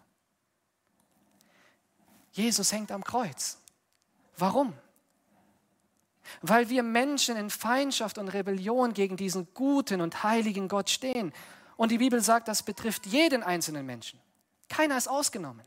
Jesus 2.38 2.72
hängt 2.72 2.92
am 2.92 3.04
Kreuz. 3.04 3.58
Warum? 4.38 4.74
Weil 6.42 6.70
wir 6.70 6.84
Menschen 6.84 7.36
in 7.36 7.50
Feindschaft 7.50 8.20
und 8.20 8.28
Rebellion 8.28 8.94
gegen 8.94 9.18
diesen 9.18 9.52
guten 9.56 10.02
und 10.02 10.24
heiligen 10.24 10.68
Gott 10.68 10.92
stehen. 10.92 11.34
Und 11.78 11.90
die 11.90 11.98
Bibel 11.98 12.22
sagt, 12.22 12.48
das 12.48 12.62
betrifft 12.62 13.08
jeden 13.08 13.42
einzelnen 13.42 13.88
Menschen. 13.88 14.20
Keiner 14.70 14.98
ist 14.98 15.08
ausgenommen. 15.08 15.66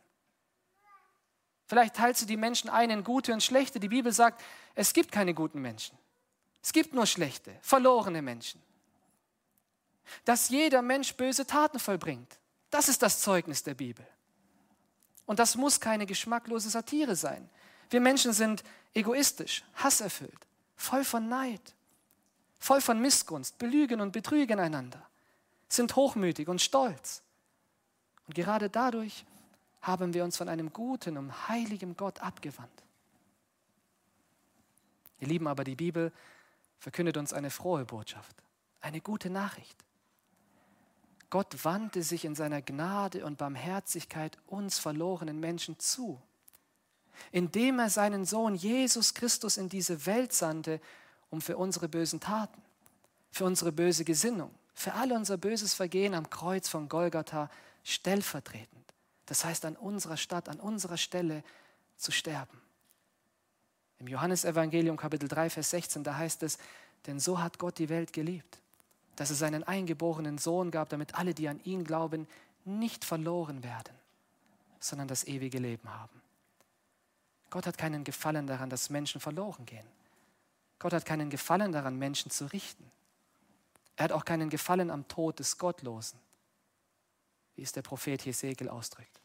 Vielleicht 1.67 1.97
teilst 1.97 2.23
du 2.23 2.27
die 2.27 2.37
Menschen 2.37 2.71
ein 2.71 2.91
in 2.91 3.03
gute 3.03 3.33
und 3.33 3.43
schlechte. 3.43 3.81
Die 3.81 3.89
Bibel 3.89 4.13
sagt, 4.13 4.41
es 4.77 4.93
gibt 4.93 5.11
keine 5.11 5.35
guten 5.35 5.61
Menschen. 5.61 5.99
Es 6.63 6.73
gibt 6.73 6.95
nur 6.95 7.07
schlechte, 7.07 7.53
verlorene 7.63 8.23
Menschen. 8.23 8.63
Dass 10.25 10.51
jeder 10.51 10.83
Mensch 10.83 11.15
böse 11.15 11.47
Taten 11.47 11.81
vollbringt, 11.81 12.39
das 12.71 12.89
ist 12.89 13.03
das 13.03 13.21
Zeugnis 13.21 13.65
der 13.65 13.75
Bibel. 13.75 14.07
Und 15.31 15.39
das 15.39 15.55
muss 15.55 15.79
keine 15.79 16.07
geschmacklose 16.07 16.71
Satire 16.71 17.15
sein. 17.15 17.49
Wir 17.89 18.01
Menschen 18.01 18.33
sind 18.33 18.65
egoistisch, 18.95 19.63
hasserfüllt, 19.77 20.49
voll 20.75 21.05
von 21.05 21.29
Neid, 21.29 21.77
voll 22.59 22.81
von 22.81 23.01
Missgunst, 23.01 23.57
belügen 23.57 24.01
und 24.01 24.11
betrügen 24.11 24.59
einander, 24.59 25.09
sind 25.69 25.95
hochmütig 25.95 26.49
und 26.49 26.61
stolz. 26.61 27.23
Und 28.27 28.35
gerade 28.35 28.69
dadurch 28.69 29.25
haben 29.83 30.15
wir 30.15 30.25
uns 30.25 30.37
von 30.37 30.49
einem 30.49 30.73
guten 30.73 31.17
und 31.17 31.49
heiligen 31.49 31.97
Gott 31.97 32.19
abgewandt. 32.19 32.83
Ihr 35.21 35.29
Lieben, 35.29 35.47
aber 35.47 35.63
die 35.63 35.77
Bibel 35.77 36.13
verkündet 36.81 37.17
uns 37.17 37.33
eine 37.33 37.51
frohe 37.51 37.85
Botschaft, 37.85 38.35
eine 38.81 39.01
gute 39.01 39.31
Nachricht. 39.31 39.77
Gott 41.31 41.65
wandte 41.65 42.03
sich 42.03 42.25
in 42.25 42.35
seiner 42.35 42.61
Gnade 42.61 43.25
und 43.25 43.39
Barmherzigkeit 43.39 44.37
uns 44.47 44.79
verlorenen 44.79 45.39
Menschen 45.39 45.79
zu, 45.79 46.21
indem 47.31 47.79
er 47.79 47.89
seinen 47.89 48.25
Sohn 48.25 48.57
Jesus 48.57 49.15
Christus 49.15 49.57
in 49.57 49.69
diese 49.69 50.07
Welt 50.07 50.33
sandte, 50.33 50.81
um 51.31 51.41
für 51.41 51.57
unsere 51.57 51.89
bösen 51.89 52.19
Taten, 52.19 52.61
für 53.31 53.45
unsere 53.45 53.71
böse 53.71 54.05
Gesinnung, 54.05 54.53
für 54.75 54.95
all 54.95 55.13
unser 55.13 55.37
böses 55.37 55.73
Vergehen 55.73 56.15
am 56.15 56.29
Kreuz 56.29 56.69
von 56.69 56.89
Golgatha 56.89 57.49
stellvertretend, 57.85 58.95
das 59.27 59.45
heißt 59.45 59.65
an 59.65 59.77
unserer 59.77 60.17
Stadt, 60.17 60.49
an 60.49 60.59
unserer 60.59 60.97
Stelle 60.97 61.45
zu 61.97 62.11
sterben. 62.11 62.61
Im 63.99 64.09
Johannesevangelium 64.09 64.97
Kapitel 64.97 65.29
3, 65.29 65.51
Vers 65.51 65.71
16, 65.71 66.03
da 66.03 66.17
heißt 66.17 66.43
es, 66.43 66.59
denn 67.07 67.21
so 67.21 67.41
hat 67.41 67.59
Gott 67.59 67.79
die 67.79 67.89
Welt 67.89 68.13
geliebt, 68.13 68.59
dass 69.21 69.29
es 69.29 69.39
seinen 69.39 69.65
eingeborenen 69.65 70.39
Sohn 70.39 70.71
gab, 70.71 70.89
damit 70.89 71.15
alle, 71.15 71.35
die 71.35 71.47
an 71.47 71.63
ihn 71.65 71.85
glauben, 71.85 72.27
nicht 72.65 73.05
verloren 73.05 73.63
werden, 73.63 73.95
sondern 74.79 75.09
das 75.09 75.25
ewige 75.25 75.59
Leben 75.59 75.93
haben. 75.93 76.23
Gott 77.51 77.67
hat 77.67 77.77
keinen 77.77 78.03
Gefallen 78.03 78.47
daran, 78.47 78.71
dass 78.71 78.89
Menschen 78.89 79.21
verloren 79.21 79.67
gehen. 79.67 79.87
Gott 80.79 80.95
hat 80.95 81.05
keinen 81.05 81.29
Gefallen 81.29 81.71
daran, 81.71 81.99
Menschen 81.99 82.31
zu 82.31 82.47
richten. 82.47 82.91
Er 83.97 84.05
hat 84.05 84.13
auch 84.13 84.25
keinen 84.25 84.49
Gefallen 84.49 84.91
am 84.91 85.07
Tod 85.07 85.39
des 85.39 85.59
Gottlosen, 85.59 86.19
wie 87.57 87.63
es 87.63 87.73
der 87.73 87.83
Prophet 87.83 88.25
Jesekiel 88.25 88.71
ausdrückt. 88.71 89.21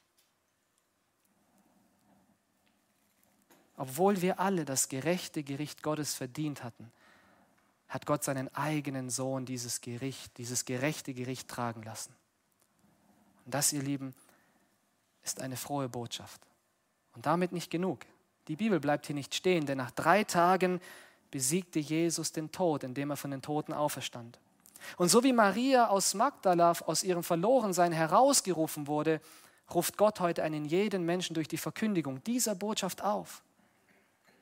Obwohl 3.77 4.21
wir 4.21 4.41
alle 4.41 4.65
das 4.65 4.89
gerechte 4.89 5.41
Gericht 5.41 5.83
Gottes 5.83 6.15
verdient 6.15 6.65
hatten, 6.65 6.91
hat 7.87 8.05
Gott 8.05 8.23
seinen 8.23 8.53
eigenen 8.55 9.09
Sohn 9.09 9.45
dieses 9.45 9.81
Gericht, 9.81 10.37
dieses 10.37 10.65
gerechte 10.65 11.13
Gericht 11.13 11.47
tragen 11.47 11.83
lassen. 11.83 12.13
Und 13.45 13.53
das, 13.53 13.73
ihr 13.73 13.81
Lieben, 13.81 14.13
ist 15.23 15.41
eine 15.41 15.57
frohe 15.57 15.89
Botschaft. 15.89 16.41
Und 17.13 17.25
damit 17.25 17.51
nicht 17.51 17.69
genug. 17.69 18.05
Die 18.47 18.55
Bibel 18.55 18.79
bleibt 18.79 19.07
hier 19.07 19.15
nicht 19.15 19.33
stehen, 19.33 19.65
denn 19.65 19.77
nach 19.77 19.91
drei 19.91 20.23
Tagen 20.23 20.81
besiegte 21.31 21.79
Jesus 21.79 22.31
den 22.31 22.51
Tod, 22.51 22.83
indem 22.83 23.11
er 23.11 23.17
von 23.17 23.31
den 23.31 23.41
Toten 23.41 23.73
auferstand. 23.73 24.39
Und 24.97 25.09
so 25.09 25.23
wie 25.23 25.33
Maria 25.33 25.87
aus 25.87 26.13
Magdala 26.13 26.73
aus 26.85 27.03
ihrem 27.03 27.23
Verlorensein 27.23 27.91
herausgerufen 27.91 28.87
wurde, 28.87 29.21
ruft 29.73 29.97
Gott 29.97 30.19
heute 30.19 30.43
einen 30.43 30.65
jeden 30.65 31.05
Menschen 31.05 31.33
durch 31.33 31.47
die 31.47 31.57
Verkündigung 31.57 32.23
dieser 32.23 32.53
Botschaft 32.53 33.03
auf 33.03 33.43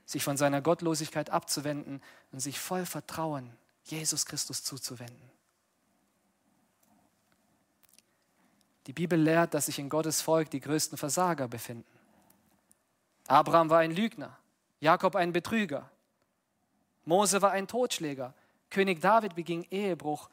sich 0.05 0.24
von 0.24 0.38
seiner 0.38 0.62
Gottlosigkeit 0.62 1.29
abzuwenden 1.29 2.01
und 2.31 2.39
sich 2.39 2.60
voll 2.60 2.86
Vertrauen 2.86 3.51
Jesus 3.86 4.25
Christus 4.25 4.63
zuzuwenden. 4.63 5.31
Die 8.88 8.93
Bibel 8.93 9.19
lehrt, 9.19 9.53
dass 9.53 9.67
sich 9.67 9.79
in 9.79 9.89
Gottes 9.89 10.22
Volk 10.22 10.50
die 10.50 10.60
größten 10.60 10.98
Versager 10.98 11.48
befinden. 11.48 11.88
Abraham 13.27 13.69
war 13.69 13.79
ein 13.79 13.91
Lügner, 13.91 14.38
Jakob 14.81 15.15
ein 15.15 15.31
Betrüger, 15.31 15.89
Mose 17.05 17.41
war 17.41 17.51
ein 17.51 17.67
Totschläger, 17.67 18.33
König 18.69 19.01
David 19.01 19.36
beging 19.36 19.65
Ehebruch 19.69 20.29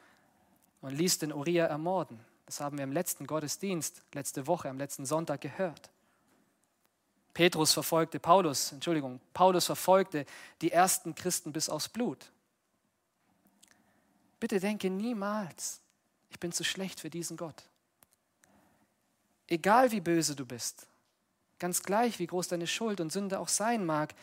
und 0.81 0.91
ließ 0.91 1.19
den 1.19 1.33
Uriah 1.33 1.67
ermorden. 1.67 2.19
Das 2.45 2.59
haben 2.59 2.77
wir 2.77 2.83
im 2.83 2.91
letzten 2.91 3.27
Gottesdienst, 3.27 4.01
letzte 4.13 4.47
Woche, 4.47 4.69
am 4.69 4.77
letzten 4.77 5.05
Sonntag 5.05 5.41
gehört. 5.41 5.89
Petrus 7.33 7.73
verfolgte 7.73 8.19
Paulus, 8.19 8.71
Entschuldigung, 8.71 9.19
Paulus 9.33 9.65
verfolgte 9.65 10.25
die 10.61 10.71
ersten 10.71 11.15
Christen 11.15 11.53
bis 11.53 11.69
aufs 11.69 11.89
Blut. 11.89 12.31
Bitte 14.39 14.59
denke 14.59 14.89
niemals, 14.89 15.81
ich 16.29 16.39
bin 16.39 16.51
zu 16.51 16.63
schlecht 16.63 16.99
für 16.99 17.09
diesen 17.09 17.37
Gott. 17.37 17.63
Egal 19.47 19.91
wie 19.91 20.01
böse 20.01 20.35
du 20.35 20.45
bist, 20.45 20.87
ganz 21.59 21.83
gleich 21.83 22.19
wie 22.19 22.27
groß 22.27 22.47
deine 22.47 22.67
Schuld 22.67 22.99
und 22.99 23.11
Sünde 23.11 23.39
auch 23.39 23.49
sein 23.49 23.85
mag, 23.85 24.13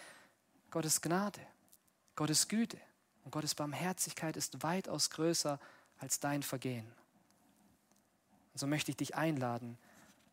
Gottes 0.70 1.00
Gnade, 1.00 1.40
Gottes 2.16 2.48
Güte 2.48 2.78
und 3.24 3.30
Gottes 3.30 3.54
Barmherzigkeit 3.54 4.36
ist 4.36 4.62
weitaus 4.62 5.10
größer 5.10 5.60
als 5.98 6.20
dein 6.20 6.42
Vergehen. 6.42 6.86
Und 8.52 8.58
so 8.58 8.66
möchte 8.66 8.90
ich 8.90 8.96
dich 8.96 9.14
einladen, 9.14 9.78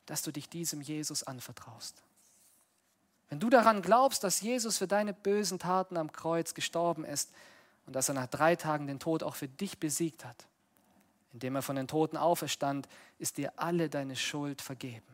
dass 0.05 0.23
du 0.23 0.31
dich 0.31 0.49
diesem 0.49 0.81
Jesus 0.81 1.23
anvertraust. 1.23 2.01
Wenn 3.29 3.39
du 3.39 3.49
daran 3.49 3.81
glaubst, 3.81 4.23
dass 4.23 4.41
Jesus 4.41 4.77
für 4.77 4.87
deine 4.87 5.13
bösen 5.13 5.59
Taten 5.59 5.97
am 5.97 6.11
Kreuz 6.11 6.53
gestorben 6.53 7.03
ist 7.03 7.31
und 7.85 7.95
dass 7.95 8.09
er 8.09 8.15
nach 8.15 8.27
drei 8.27 8.55
Tagen 8.55 8.87
den 8.87 8.99
Tod 8.99 9.23
auch 9.23 9.35
für 9.35 9.47
dich 9.47 9.79
besiegt 9.79 10.25
hat, 10.25 10.45
indem 11.33 11.55
er 11.55 11.61
von 11.61 11.75
den 11.75 11.87
Toten 11.87 12.17
auferstand, 12.17 12.87
ist 13.19 13.37
dir 13.37 13.53
alle 13.57 13.89
deine 13.89 14.15
Schuld 14.15 14.61
vergeben. 14.61 15.05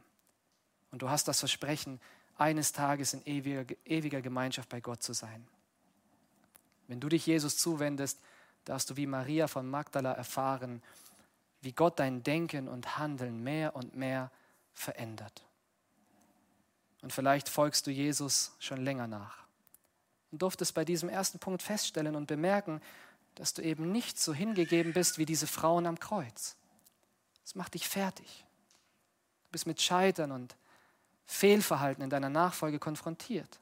Und 0.91 1.01
du 1.01 1.09
hast 1.09 1.27
das 1.27 1.39
Versprechen, 1.39 1.99
eines 2.37 2.71
Tages 2.73 3.13
in 3.13 3.25
ewiger, 3.25 3.65
ewiger 3.85 4.21
Gemeinschaft 4.21 4.67
bei 4.69 4.81
Gott 4.81 5.03
zu 5.03 5.13
sein. 5.13 5.47
Wenn 6.87 6.99
du 6.99 7.07
dich 7.07 7.25
Jesus 7.25 7.57
zuwendest, 7.57 8.19
darfst 8.65 8.89
du 8.89 8.97
wie 8.97 9.07
Maria 9.07 9.47
von 9.47 9.69
Magdala 9.69 10.11
erfahren, 10.11 10.81
wie 11.61 11.71
Gott 11.71 11.99
dein 11.99 12.23
Denken 12.23 12.67
und 12.67 12.97
Handeln 12.97 13.43
mehr 13.43 13.75
und 13.75 13.95
mehr 13.95 14.31
verändert. 14.73 15.43
Und 17.01 17.13
vielleicht 17.13 17.49
folgst 17.49 17.87
du 17.87 17.91
Jesus 17.91 18.51
schon 18.59 18.83
länger 18.83 19.07
nach 19.07 19.41
und 20.31 20.41
durftest 20.41 20.73
bei 20.73 20.85
diesem 20.85 21.09
ersten 21.09 21.39
Punkt 21.39 21.61
feststellen 21.61 22.15
und 22.15 22.27
bemerken, 22.27 22.81
dass 23.35 23.53
du 23.53 23.61
eben 23.61 23.91
nicht 23.91 24.19
so 24.19 24.33
hingegeben 24.33 24.93
bist 24.93 25.17
wie 25.17 25.25
diese 25.25 25.47
Frauen 25.47 25.85
am 25.85 25.99
Kreuz. 25.99 26.55
Das 27.43 27.55
macht 27.55 27.73
dich 27.73 27.87
fertig. 27.87 28.45
Du 29.47 29.51
bist 29.51 29.67
mit 29.67 29.81
Scheitern 29.81 30.31
und 30.31 30.55
Fehlverhalten 31.25 32.03
in 32.03 32.09
deiner 32.09 32.29
Nachfolge 32.29 32.79
konfrontiert. 32.79 33.59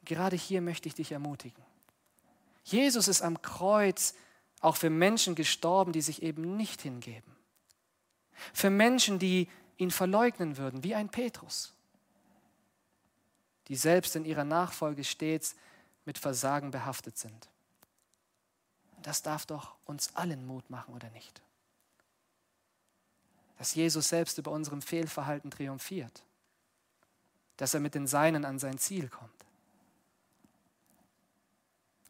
Und 0.00 0.08
gerade 0.08 0.36
hier 0.36 0.60
möchte 0.60 0.88
ich 0.88 0.94
dich 0.94 1.12
ermutigen. 1.12 1.62
Jesus 2.64 3.08
ist 3.08 3.22
am 3.22 3.40
Kreuz 3.42 4.14
auch 4.60 4.76
für 4.76 4.90
Menschen 4.90 5.34
gestorben, 5.34 5.92
die 5.92 6.00
sich 6.00 6.22
eben 6.22 6.56
nicht 6.56 6.80
hingeben. 6.82 7.36
Für 8.52 8.70
Menschen, 8.70 9.18
die 9.18 9.48
ihn 9.76 9.90
verleugnen 9.90 10.56
würden, 10.56 10.84
wie 10.84 10.94
ein 10.94 11.08
Petrus, 11.08 11.72
die 13.68 13.76
selbst 13.76 14.16
in 14.16 14.24
ihrer 14.24 14.44
Nachfolge 14.44 15.04
stets 15.04 15.56
mit 16.04 16.18
Versagen 16.18 16.70
behaftet 16.70 17.18
sind. 17.18 17.48
Das 19.02 19.22
darf 19.22 19.46
doch 19.46 19.74
uns 19.84 20.14
allen 20.16 20.46
Mut 20.46 20.70
machen, 20.70 20.94
oder 20.94 21.10
nicht? 21.10 21.42
Dass 23.58 23.74
Jesus 23.74 24.08
selbst 24.08 24.38
über 24.38 24.50
unserem 24.50 24.82
Fehlverhalten 24.82 25.50
triumphiert, 25.50 26.22
dass 27.56 27.74
er 27.74 27.80
mit 27.80 27.94
den 27.94 28.06
Seinen 28.06 28.44
an 28.44 28.58
sein 28.58 28.78
Ziel 28.78 29.08
kommt. 29.08 29.30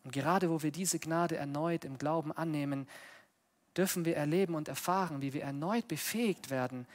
Und 0.04 0.12
gerade 0.12 0.50
wo 0.50 0.62
wir 0.62 0.70
diese 0.70 0.98
Gnade 0.98 1.36
erneut 1.36 1.84
im 1.84 1.98
Glauben 1.98 2.30
annehmen, 2.30 2.86
dürfen 3.76 4.04
wir 4.04 4.16
erleben 4.16 4.54
und 4.54 4.68
erfahren, 4.68 5.20
wie 5.20 5.32
wir 5.32 5.42
erneut 5.42 5.88
befähigt 5.88 6.50
werden, 6.50 6.86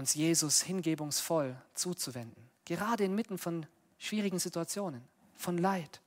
uns 0.00 0.14
Jesus 0.14 0.62
hingebungsvoll 0.62 1.54
zuzuwenden. 1.74 2.48
Gerade 2.64 3.04
inmitten 3.04 3.38
von 3.38 3.66
schwierigen 3.98 4.38
Situationen, 4.38 5.04
von 5.36 5.58
Leid. 5.58 6.00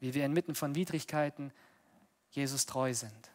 Wie 0.00 0.14
wir 0.14 0.24
inmitten 0.24 0.54
von 0.54 0.74
Widrigkeiten 0.74 1.52
Jesus 2.30 2.66
treu 2.66 2.94
sind. 2.94 3.30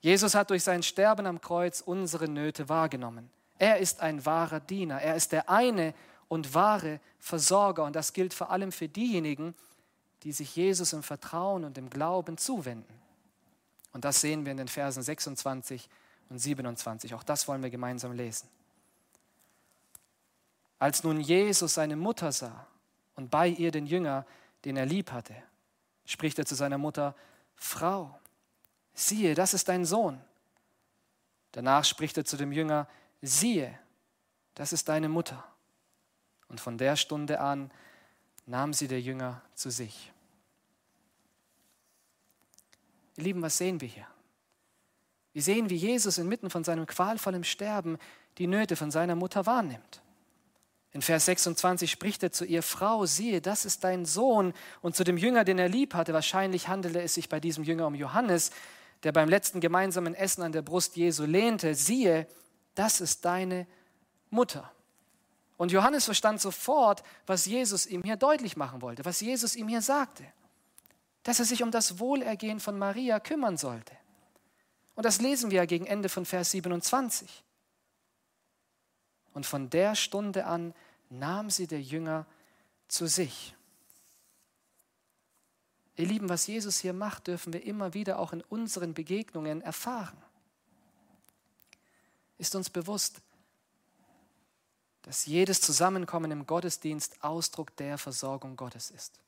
Jesus 0.00 0.34
hat 0.34 0.50
durch 0.50 0.62
sein 0.62 0.82
Sterben 0.82 1.26
am 1.26 1.40
Kreuz 1.40 1.80
unsere 1.80 2.28
Nöte 2.28 2.68
wahrgenommen. 2.68 3.30
Er 3.58 3.78
ist 3.78 4.00
ein 4.00 4.24
wahrer 4.24 4.60
Diener. 4.60 5.00
Er 5.00 5.16
ist 5.16 5.32
der 5.32 5.50
eine 5.50 5.92
und 6.28 6.54
wahre 6.54 7.00
Versorger. 7.18 7.84
Und 7.84 7.96
das 7.96 8.12
gilt 8.12 8.32
vor 8.32 8.50
allem 8.50 8.70
für 8.70 8.88
diejenigen, 8.88 9.54
die 10.22 10.32
sich 10.32 10.54
Jesus 10.54 10.92
im 10.92 11.02
Vertrauen 11.02 11.64
und 11.64 11.78
im 11.78 11.90
Glauben 11.90 12.38
zuwenden. 12.38 12.94
Und 13.92 14.04
das 14.04 14.20
sehen 14.20 14.44
wir 14.44 14.52
in 14.52 14.58
den 14.58 14.68
Versen 14.68 15.02
26 15.02 15.88
und 16.34 16.40
27. 16.40 17.14
Auch 17.14 17.22
das 17.22 17.46
wollen 17.46 17.62
wir 17.62 17.70
gemeinsam 17.70 18.12
lesen. 18.12 18.48
Als 20.80 21.04
nun 21.04 21.20
Jesus 21.20 21.74
seine 21.74 21.94
Mutter 21.94 22.32
sah 22.32 22.66
und 23.14 23.30
bei 23.30 23.46
ihr 23.46 23.70
den 23.70 23.86
Jünger, 23.86 24.26
den 24.64 24.76
er 24.76 24.84
lieb 24.84 25.12
hatte, 25.12 25.36
spricht 26.04 26.38
er 26.40 26.44
zu 26.44 26.56
seiner 26.56 26.76
Mutter, 26.76 27.14
Frau, 27.54 28.18
siehe, 28.94 29.36
das 29.36 29.54
ist 29.54 29.68
dein 29.68 29.84
Sohn. 29.84 30.20
Danach 31.52 31.84
spricht 31.84 32.18
er 32.18 32.24
zu 32.24 32.36
dem 32.36 32.50
Jünger, 32.50 32.88
siehe, 33.22 33.78
das 34.56 34.72
ist 34.72 34.88
deine 34.88 35.08
Mutter. 35.08 35.44
Und 36.48 36.60
von 36.60 36.76
der 36.76 36.96
Stunde 36.96 37.38
an 37.38 37.70
nahm 38.44 38.72
sie 38.72 38.88
der 38.88 39.00
Jünger 39.00 39.40
zu 39.54 39.70
sich. 39.70 40.12
Ihr 43.16 43.24
Lieben, 43.24 43.40
was 43.40 43.56
sehen 43.56 43.80
wir 43.80 43.88
hier? 43.88 44.08
Wir 45.34 45.42
sehen, 45.42 45.68
wie 45.68 45.76
Jesus 45.76 46.16
inmitten 46.16 46.48
von 46.48 46.64
seinem 46.64 46.86
qualvollen 46.86 47.44
Sterben 47.44 47.98
die 48.38 48.46
Nöte 48.46 48.76
von 48.76 48.90
seiner 48.90 49.14
Mutter 49.14 49.44
wahrnimmt. 49.44 50.00
In 50.92 51.02
Vers 51.02 51.26
26 51.26 51.90
spricht 51.90 52.22
er 52.22 52.32
zu 52.32 52.46
ihr, 52.46 52.62
Frau, 52.62 53.04
siehe, 53.04 53.40
das 53.40 53.66
ist 53.66 53.84
dein 53.84 54.06
Sohn. 54.06 54.54
Und 54.80 54.96
zu 54.96 55.04
dem 55.04 55.18
Jünger, 55.18 55.44
den 55.44 55.58
er 55.58 55.68
lieb 55.68 55.92
hatte, 55.94 56.14
wahrscheinlich 56.14 56.68
handelte 56.68 57.02
es 57.02 57.14
sich 57.14 57.28
bei 57.28 57.40
diesem 57.40 57.64
Jünger 57.64 57.86
um 57.86 57.94
Johannes, 57.94 58.50
der 59.02 59.12
beim 59.12 59.28
letzten 59.28 59.60
gemeinsamen 59.60 60.14
Essen 60.14 60.42
an 60.42 60.52
der 60.52 60.62
Brust 60.62 60.96
Jesu 60.96 61.24
lehnte, 61.24 61.74
siehe, 61.74 62.26
das 62.74 63.00
ist 63.00 63.24
deine 63.24 63.66
Mutter. 64.30 64.70
Und 65.56 65.72
Johannes 65.72 66.06
verstand 66.06 66.40
sofort, 66.40 67.02
was 67.26 67.44
Jesus 67.44 67.86
ihm 67.86 68.02
hier 68.02 68.16
deutlich 68.16 68.56
machen 68.56 68.80
wollte, 68.80 69.04
was 69.04 69.20
Jesus 69.20 69.56
ihm 69.56 69.68
hier 69.68 69.82
sagte 69.82 70.24
dass 71.24 71.38
er 71.38 71.46
sich 71.46 71.62
um 71.62 71.70
das 71.70 71.98
Wohlergehen 71.98 72.60
von 72.60 72.78
Maria 72.78 73.18
kümmern 73.18 73.56
sollte. 73.56 73.96
Und 74.94 75.04
das 75.04 75.20
lesen 75.20 75.50
wir 75.50 75.58
ja 75.58 75.64
gegen 75.64 75.86
Ende 75.86 76.08
von 76.08 76.24
Vers 76.24 76.52
27. 76.52 77.42
Und 79.32 79.46
von 79.46 79.68
der 79.70 79.94
Stunde 79.94 80.46
an 80.46 80.74
nahm 81.10 81.50
sie 81.50 81.66
der 81.66 81.82
Jünger 81.82 82.26
zu 82.88 83.06
sich. 83.06 83.54
Ihr 85.96 86.06
Lieben, 86.06 86.28
was 86.28 86.46
Jesus 86.46 86.78
hier 86.78 86.92
macht, 86.92 87.26
dürfen 87.28 87.52
wir 87.52 87.64
immer 87.64 87.94
wieder 87.94 88.18
auch 88.18 88.32
in 88.32 88.42
unseren 88.42 88.94
Begegnungen 88.94 89.60
erfahren. 89.60 90.16
Ist 92.38 92.54
uns 92.54 92.68
bewusst, 92.68 93.20
dass 95.02 95.26
jedes 95.26 95.60
Zusammenkommen 95.60 96.30
im 96.30 96.46
Gottesdienst 96.46 97.22
Ausdruck 97.22 97.76
der 97.76 97.98
Versorgung 97.98 98.56
Gottes 98.56 98.90
ist. 98.90 99.20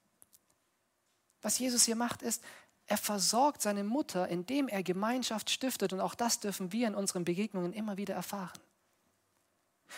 Was 1.43 1.59
Jesus 1.59 1.85
hier 1.85 1.97
macht, 1.97 2.23
ist, 2.23 2.43
er 2.87 2.97
versorgt 2.97 3.63
seine 3.63 3.83
Mutter, 3.83 4.29
indem 4.29 4.69
er 4.69 4.83
Gemeinschaft 4.83 5.51
stiftet. 5.51 5.93
Und 5.93 6.01
auch 6.01 6.15
das 6.15 6.41
dürfen 6.41 6.73
wir 6.73 6.87
in 6.87 6.95
unseren 6.95 7.25
Begegnungen 7.25 7.73
immer 7.73 7.97
wieder 7.97 8.15
erfahren. 8.15 8.59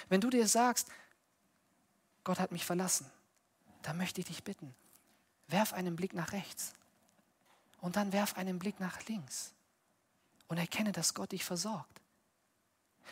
Wenn 0.09 0.21
du 0.21 0.31
dir 0.31 0.49
sagst, 0.49 0.89
Gott 2.25 2.41
hat 2.41 2.53
mich 2.53 2.65
verlassen, 2.65 3.11
dann 3.83 3.97
möchte 3.97 4.21
ich 4.21 4.27
dich 4.27 4.45
bitten, 4.45 4.75
werf 5.49 5.73
einen 5.73 5.97
Blick 5.97 6.15
nach 6.15 6.33
rechts 6.33 6.73
und 7.81 7.97
dann 7.97 8.13
werf 8.13 8.37
einen 8.37 8.59
Blick 8.59 8.81
nach 8.81 9.07
links 9.07 9.53
und 10.49 10.59
erkenne, 10.59 10.93
dass 10.93 11.15
Gott 11.15 11.33
dich 11.33 11.45
versorgt. 11.45 12.01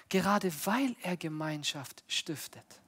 Gerade 0.09 0.53
weil 0.65 0.97
er 1.03 1.17
Gemeinschaft 1.17 2.05
stiftet. 2.09 2.81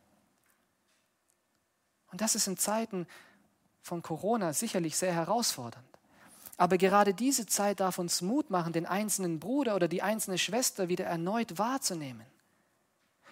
Und 2.11 2.21
das 2.21 2.35
ist 2.35 2.47
in 2.47 2.57
Zeiten, 2.57 3.07
von 3.83 4.03
Corona 4.03 4.53
sicherlich 4.53 4.97
sehr 4.97 5.15
herausfordernd. 5.15 5.98
Aber 6.59 6.77
gerade 6.77 7.15
diese 7.15 7.47
Zeit 7.47 7.79
darf 7.81 7.99
uns 7.99 8.21
Mut 8.21 8.51
machen, 8.51 8.73
den 8.73 8.85
einzelnen 8.85 9.39
Bruder 9.39 9.77
oder 9.77 9.87
die 9.87 10.03
einzelne 10.03 10.39
Schwester 10.39 10.89
wieder 10.89 11.05
erneut 11.05 11.57
wahrzunehmen. 11.57 12.27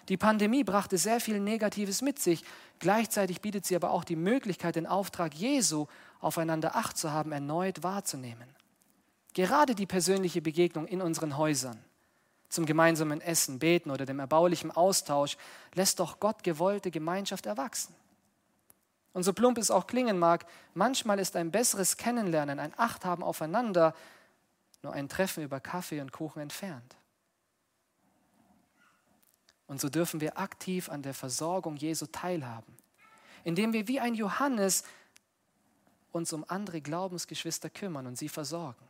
Die 0.07 0.15
Pandemie 0.15 0.63
brachte 0.63 0.97
sehr 0.97 1.19
viel 1.19 1.41
Negatives 1.41 2.01
mit 2.01 2.19
sich. 2.19 2.45
Gleichzeitig 2.79 3.41
bietet 3.41 3.65
sie 3.65 3.75
aber 3.75 3.91
auch 3.91 4.05
die 4.05 4.15
Möglichkeit, 4.15 4.77
den 4.77 4.87
Auftrag 4.87 5.33
Jesu, 5.35 5.87
aufeinander 6.21 6.77
Acht 6.77 6.97
zu 6.97 7.11
haben, 7.11 7.33
erneut 7.33 7.83
wahrzunehmen. 7.83 8.47
Gerade 9.33 9.75
die 9.75 9.85
persönliche 9.85 10.41
Begegnung 10.41 10.87
in 10.87 11.01
unseren 11.01 11.37
Häusern, 11.37 11.83
zum 12.47 12.65
gemeinsamen 12.65 13.19
Essen, 13.19 13.59
Beten 13.59 13.91
oder 13.91 14.05
dem 14.05 14.19
erbaulichen 14.19 14.71
Austausch, 14.71 15.35
lässt 15.75 15.99
doch 15.99 16.21
Gott 16.21 16.43
gewollte 16.43 16.91
Gemeinschaft 16.91 17.45
erwachsen. 17.45 17.93
Und 19.17 19.23
so 19.23 19.33
plump 19.33 19.57
es 19.57 19.71
auch 19.71 19.87
klingen 19.87 20.19
mag, 20.19 20.45
manchmal 20.75 21.17
ist 21.17 21.35
ein 21.35 21.49
besseres 21.49 21.97
Kennenlernen, 21.97 22.59
ein 22.59 22.77
Achthaben 22.77 23.23
aufeinander 23.23 23.95
nur 24.83 24.93
ein 24.93 25.09
Treffen 25.09 25.43
über 25.43 25.59
Kaffee 25.59 26.01
und 26.01 26.11
Kuchen 26.11 26.39
entfernt. 26.39 26.95
Und 29.65 29.81
so 29.81 29.89
dürfen 29.89 30.21
wir 30.21 30.37
aktiv 30.37 30.87
an 30.87 31.01
der 31.01 31.15
Versorgung 31.15 31.77
Jesu 31.77 32.05
teilhaben, 32.05 32.71
indem 33.43 33.73
wir 33.73 33.87
wie 33.87 33.99
ein 33.99 34.13
Johannes 34.13 34.83
uns 36.11 36.31
um 36.31 36.45
andere 36.47 36.79
Glaubensgeschwister 36.79 37.71
kümmern 37.71 38.05
und 38.05 38.19
sie 38.19 38.29
versorgen. 38.29 38.85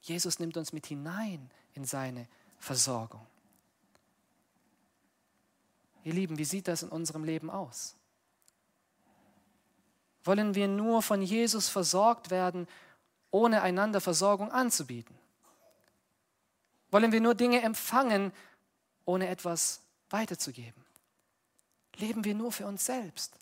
Jesus 0.00 0.38
nimmt 0.38 0.56
uns 0.56 0.72
mit 0.72 0.86
hinein 0.86 1.50
in 1.74 1.84
seine 1.84 2.28
Versorgung. 2.58 3.26
Ihr 6.02 6.14
Lieben, 6.14 6.38
wie 6.38 6.46
sieht 6.46 6.66
das 6.66 6.82
in 6.82 6.88
unserem 6.88 7.24
Leben 7.24 7.50
aus? 7.50 7.94
Wollen 10.24 10.54
wir 10.54 10.68
nur 10.68 11.02
von 11.02 11.22
Jesus 11.22 11.68
versorgt 11.68 12.30
werden, 12.30 12.68
ohne 13.30 13.62
einander 13.62 14.00
Versorgung 14.00 14.50
anzubieten? 14.50 15.16
Wollen 16.90 17.12
wir 17.12 17.20
nur 17.20 17.34
Dinge 17.34 17.62
empfangen, 17.62 18.32
ohne 19.04 19.28
etwas 19.28 19.80
weiterzugeben? 20.10 20.84
Leben 21.96 22.24
wir 22.24 22.34
nur 22.34 22.52
für 22.52 22.66
uns 22.66 22.84
selbst 22.84 23.36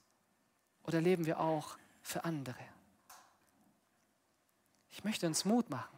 oder 0.85 1.01
leben 1.01 1.27
wir 1.27 1.41
auch 1.41 1.77
für 2.03 2.25
andere? 2.25 2.57
Ich 4.91 5.05
möchte 5.05 5.27
uns 5.27 5.45
Mut 5.45 5.71
machen, 5.71 5.97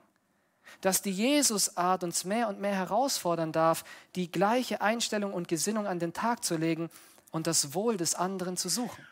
dass 0.81 1.03
die 1.03 1.11
Jesusart 1.11 2.05
uns 2.05 2.25
mehr 2.25 2.49
und 2.49 2.61
mehr 2.61 2.75
herausfordern 2.75 3.51
darf, 3.51 3.85
die 4.14 4.31
gleiche 4.31 4.81
Einstellung 4.81 5.33
und 5.33 5.49
Gesinnung 5.49 5.87
an 5.87 5.99
den 5.99 6.12
Tag 6.12 6.45
zu 6.45 6.57
legen 6.57 6.90
und 7.31 7.47
das 7.47 7.75
Wohl 7.75 7.97
des 7.97 8.14
anderen 8.14 8.57
zu 8.57 8.69
suchen. 8.69 9.05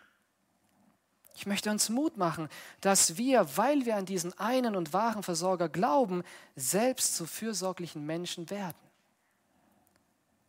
Ich 1.38 1.46
möchte 1.46 1.70
uns 1.70 1.88
Mut 1.88 2.16
machen, 2.16 2.48
dass 2.80 3.16
wir, 3.16 3.56
weil 3.56 3.86
wir 3.86 3.94
an 3.94 4.06
diesen 4.06 4.36
einen 4.40 4.74
und 4.74 4.92
wahren 4.92 5.22
Versorger 5.22 5.68
glauben, 5.68 6.24
selbst 6.56 7.14
zu 7.14 7.26
fürsorglichen 7.26 8.04
Menschen 8.04 8.50
werden. 8.50 8.76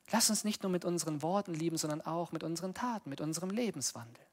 Lass 0.10 0.32
uns 0.32 0.44
nicht 0.44 0.64
nur 0.64 0.72
mit 0.72 0.86
unseren 0.86 1.22
Worten 1.22 1.54
lieben, 1.54 1.78
sondern 1.78 2.02
auch 2.02 2.32
mit 2.32 2.44
unseren 2.44 2.74
Taten, 2.74 3.08
mit 3.08 3.22
unserem 3.22 3.52
Lebenswandel. 3.52 4.26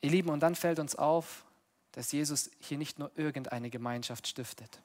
Ihr 0.00 0.10
Lieben, 0.12 0.30
und 0.30 0.40
dann 0.40 0.54
fällt 0.54 0.78
uns 0.78 0.96
auf, 0.96 1.44
dass 1.92 2.10
Jesus 2.10 2.50
hier 2.58 2.78
nicht 2.78 2.98
nur 2.98 3.10
irgendeine 3.16 3.68
Gemeinschaft 3.68 4.26
stiftet. 4.26 4.80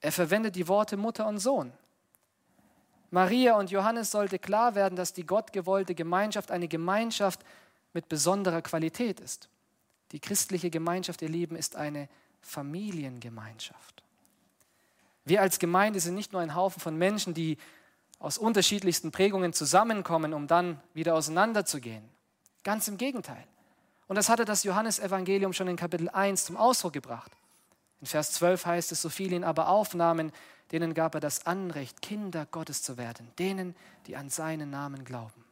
Er 0.00 0.12
verwendet 0.12 0.54
die 0.54 0.68
Worte 0.68 0.96
Mutter 0.96 1.26
und 1.26 1.40
Sohn. 1.40 1.72
Maria 3.10 3.56
und 3.56 3.70
Johannes 3.70 4.10
sollte 4.10 4.38
klar 4.38 4.74
werden, 4.74 4.96
dass 4.96 5.12
die 5.12 5.26
gottgewollte 5.26 5.94
Gemeinschaft 5.94 6.50
eine 6.50 6.68
Gemeinschaft 6.68 7.40
mit 7.92 8.08
besonderer 8.08 8.62
Qualität 8.62 9.20
ist. 9.20 9.48
Die 10.12 10.20
christliche 10.20 10.70
Gemeinschaft, 10.70 11.22
ihr 11.22 11.28
Lieben, 11.28 11.56
ist 11.56 11.76
eine 11.76 12.08
Familiengemeinschaft. 12.40 14.02
Wir 15.24 15.42
als 15.42 15.58
Gemeinde 15.58 16.00
sind 16.00 16.14
nicht 16.14 16.32
nur 16.32 16.40
ein 16.40 16.54
Haufen 16.54 16.80
von 16.80 16.96
Menschen, 16.96 17.34
die 17.34 17.58
aus 18.18 18.38
unterschiedlichsten 18.38 19.12
Prägungen 19.12 19.52
zusammenkommen, 19.52 20.34
um 20.34 20.46
dann 20.46 20.80
wieder 20.94 21.14
auseinanderzugehen. 21.14 22.08
Ganz 22.62 22.86
im 22.88 22.96
Gegenteil. 22.96 23.44
Und 24.06 24.16
das 24.16 24.28
hatte 24.28 24.44
das 24.44 24.64
Johannesevangelium 24.64 25.52
schon 25.52 25.68
in 25.68 25.76
Kapitel 25.76 26.08
1 26.08 26.44
zum 26.44 26.56
Ausdruck 26.56 26.92
gebracht. 26.92 27.32
In 28.00 28.06
Vers 28.06 28.32
12 28.32 28.66
heißt 28.66 28.92
es, 28.92 29.02
so 29.02 29.08
viele 29.08 29.36
ihn 29.36 29.44
aber 29.44 29.68
aufnahmen, 29.68 30.32
denen 30.72 30.94
gab 30.94 31.14
er 31.14 31.20
das 31.20 31.46
Anrecht, 31.46 32.00
Kinder 32.00 32.46
Gottes 32.50 32.82
zu 32.82 32.96
werden, 32.96 33.30
denen, 33.38 33.74
die 34.06 34.16
an 34.16 34.30
seinen 34.30 34.70
Namen 34.70 35.04
glauben. 35.04 35.44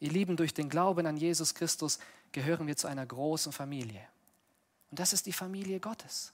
Ihr 0.00 0.10
Lieben, 0.10 0.36
durch 0.36 0.52
den 0.52 0.68
Glauben 0.68 1.06
an 1.06 1.16
Jesus 1.16 1.54
Christus 1.54 1.98
gehören 2.32 2.66
wir 2.66 2.76
zu 2.76 2.88
einer 2.88 3.06
großen 3.06 3.52
Familie. 3.52 4.06
Und 4.90 5.00
das 5.00 5.12
ist 5.12 5.26
die 5.26 5.32
Familie 5.32 5.80
Gottes. 5.80 6.32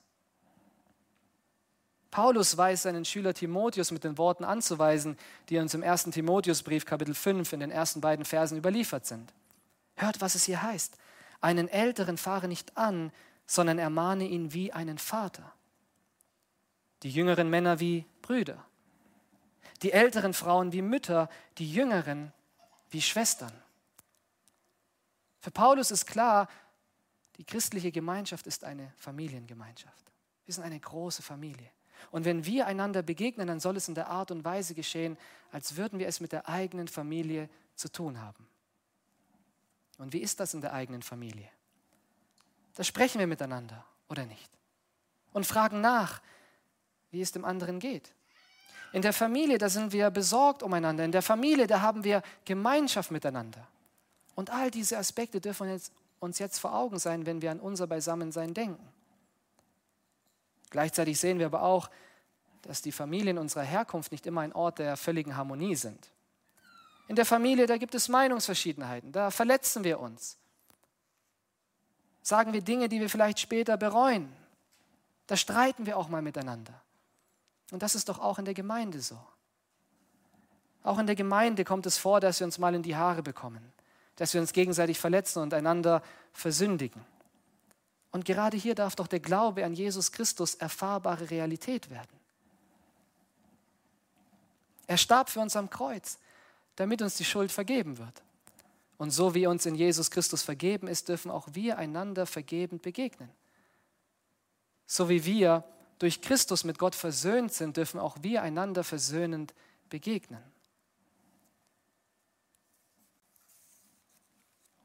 Paulus 2.11 2.57
weiß 2.57 2.83
seinen 2.83 3.05
Schüler 3.05 3.35
Timotheus 3.35 3.93
mit 3.93 4.03
den 4.03 4.19
Worten 4.19 4.43
anzuweisen, 4.43 5.17
die 5.49 5.59
uns 5.59 5.75
im 5.75 5.83
ersten 5.83 6.11
Timotheusbrief 6.11 6.85
Kapitel 6.85 7.15
5 7.15 7.53
in 7.53 7.61
den 7.61 7.71
ersten 7.71 8.01
beiden 8.01 8.25
Versen 8.25 8.59
überliefert 8.59 9.07
sind. 9.07 9.33
Hört, 9.95 10.21
was 10.21 10.35
es 10.35 10.45
hier 10.45 10.63
heißt. 10.63 10.97
Einen 11.41 11.69
Älteren 11.69 12.17
fahre 12.17 12.49
nicht 12.49 12.77
an, 12.77 13.13
sondern 13.51 13.81
ermahne 13.81 14.29
ihn 14.29 14.53
wie 14.53 14.73
einen 14.73 14.99
Vater 14.99 15.53
die 17.03 17.11
jüngeren 17.11 17.49
Männer 17.51 17.81
wie 17.81 18.05
Brüder, 18.23 18.65
die 19.83 19.93
älteren 19.93 20.35
Frauen 20.35 20.73
wie 20.73 20.83
Mütter, 20.83 21.29
die 21.59 21.73
jüngeren 21.73 22.33
wie 22.91 23.03
Schwestern. 23.03 23.53
Für 25.41 25.51
Paulus 25.51 25.91
ist 25.91 26.07
klar, 26.07 26.49
die 27.37 27.45
christliche 27.45 27.91
Gemeinschaft 27.91 28.47
ist 28.47 28.65
eine 28.65 28.93
Familiengemeinschaft. 28.99 30.13
Wir 30.45 30.55
sind 30.55 30.65
eine 30.65 30.79
große 30.79 31.23
Familie. 31.23 31.71
Und 32.11 32.25
wenn 32.25 32.45
wir 32.45 32.67
einander 32.67 33.03
begegnen, 33.03 33.47
dann 33.49 33.61
soll 33.61 33.77
es 33.77 33.89
in 33.89 33.95
der 33.95 34.09
Art 34.09 34.31
und 34.31 34.45
Weise 34.45 34.75
geschehen, 34.75 35.17
als 35.51 35.77
würden 35.77 35.99
wir 35.99 36.07
es 36.07 36.21
mit 36.21 36.33
der 36.33 36.49
eigenen 36.49 36.89
Familie 36.89 37.49
zu 37.75 37.91
tun 37.91 38.21
haben. 38.21 38.47
Und 39.99 40.13
wie 40.13 40.19
ist 40.21 40.41
das 40.41 40.55
in 40.55 40.61
der 40.61 40.73
eigenen 40.73 41.03
Familie? 41.03 41.49
Da 42.81 42.85
sprechen 42.85 43.19
wir 43.19 43.27
miteinander 43.27 43.85
oder 44.09 44.25
nicht? 44.25 44.51
Und 45.35 45.45
fragen 45.45 45.83
nach, 45.83 46.23
wie 47.11 47.21
es 47.21 47.31
dem 47.31 47.45
anderen 47.45 47.79
geht. 47.79 48.15
In 48.95 49.03
der 49.03 49.13
Familie, 49.13 49.59
da 49.59 49.69
sind 49.69 49.93
wir 49.93 50.09
besorgt 50.09 50.63
umeinander. 50.63 51.05
In 51.05 51.13
der 51.13 51.21
Familie, 51.21 51.67
da 51.67 51.83
haben 51.83 52.05
wir 52.05 52.23
Gemeinschaft 52.47 53.11
miteinander. 53.11 53.69
Und 54.35 54.49
all 54.49 54.71
diese 54.71 54.97
Aspekte 54.97 55.43
dürfen 55.43 55.79
uns 56.21 56.39
jetzt 56.39 56.59
vor 56.59 56.75
Augen 56.75 56.99
sein, 56.99 57.27
wenn 57.27 57.43
wir 57.43 57.51
an 57.51 57.61
unser 57.61 57.87
Beisammensein 57.87 58.55
denken. 58.55 58.89
Gleichzeitig 60.71 61.21
sehen 61.21 61.39
wir 61.39 61.45
aber 61.45 61.61
auch, 61.61 61.91
dass 62.63 62.81
die 62.81 62.93
Familien 62.93 63.37
unserer 63.37 63.65
Herkunft 63.65 64.11
nicht 64.11 64.25
immer 64.25 64.41
ein 64.41 64.55
Ort 64.55 64.79
der 64.79 64.97
völligen 64.97 65.37
Harmonie 65.37 65.77
sind. 65.77 66.11
In 67.09 67.17
der 67.17 67.27
Familie, 67.27 67.67
da 67.67 67.77
gibt 67.77 67.95
es 67.95 68.09
Meinungsverschiedenheiten, 68.09 69.13
da 69.13 69.31
verletzen 69.31 69.85
wir 69.85 70.01
uns. 70.01 70.40
Sagen 72.23 72.53
wir 72.53 72.61
Dinge, 72.61 72.89
die 72.89 73.01
wir 73.01 73.09
vielleicht 73.09 73.41
später 73.41 73.77
bereuen. 73.77 74.31
Da 75.27 75.37
streiten 75.37 75.87
wir 75.87 75.97
auch 75.97 76.09
mal 76.09 76.23
miteinander. 76.23 76.75
Und 77.71 77.83
das 77.83 77.95
ist 77.95 78.09
doch 78.09 78.19
auch 78.19 78.39
in 78.39 78.45
der 78.45 78.55
Gemeinde 78.55 79.01
so. 79.01 79.19
Auch 80.83 80.99
in 80.99 81.07
der 81.07 81.17
Gemeinde 81.17 81.65
kommt 81.65 81.87
es 81.87 81.99
vor, 81.99 82.21
dass 82.21 82.41
wir 82.41 82.47
uns 82.47 82.59
mal 82.59 82.75
in 82.75 82.83
die 82.83 82.97
Haare 82.97 83.23
bekommen, 83.23 83.73
dass 84.17 84.35
wir 84.35 84.41
uns 84.41 84.53
gegenseitig 84.53 84.99
verletzen 84.99 85.43
und 85.43 85.55
einander 85.55 86.03
versündigen. 86.33 87.05
Und 88.13 88.25
gerade 88.25 88.57
hier 88.57 88.75
darf 88.75 88.97
doch 88.97 89.07
der 89.07 89.21
Glaube 89.21 89.65
an 89.65 89.75
Jesus 89.75 90.11
Christus 90.11 90.55
erfahrbare 90.55 91.31
Realität 91.31 91.91
werden. 91.91 92.19
Er 94.87 94.97
starb 94.97 95.29
für 95.29 95.41
uns 95.41 95.55
am 95.55 95.71
Kreuz, 95.71 96.19
damit 96.75 97.03
uns 97.03 97.17
die 97.17 97.25
Schuld 97.25 97.53
vergeben 97.53 97.99
wird. 97.99 98.23
Und 99.01 99.13
so 99.13 99.35
wie 99.35 99.47
uns 99.47 99.65
in 99.65 99.75
Jesus 99.75 100.11
Christus 100.11 100.43
vergeben 100.43 100.87
ist, 100.87 101.09
dürfen 101.09 101.31
auch 101.31 101.49
wir 101.53 101.79
einander 101.79 102.27
vergebend 102.27 102.83
begegnen. 102.83 103.31
So 104.85 105.09
wie 105.09 105.25
wir 105.25 105.65
durch 105.99 106.21
Christus 106.21 106.65
mit 106.65 106.79
Gott 106.79 106.95
versöhnt 106.95 107.51
sind, 107.51 107.79
dürfen 107.79 107.99
auch 107.99 108.19
wir 108.21 108.43
einander 108.43 108.85
versöhnend 108.85 109.55
begegnen. 109.89 110.43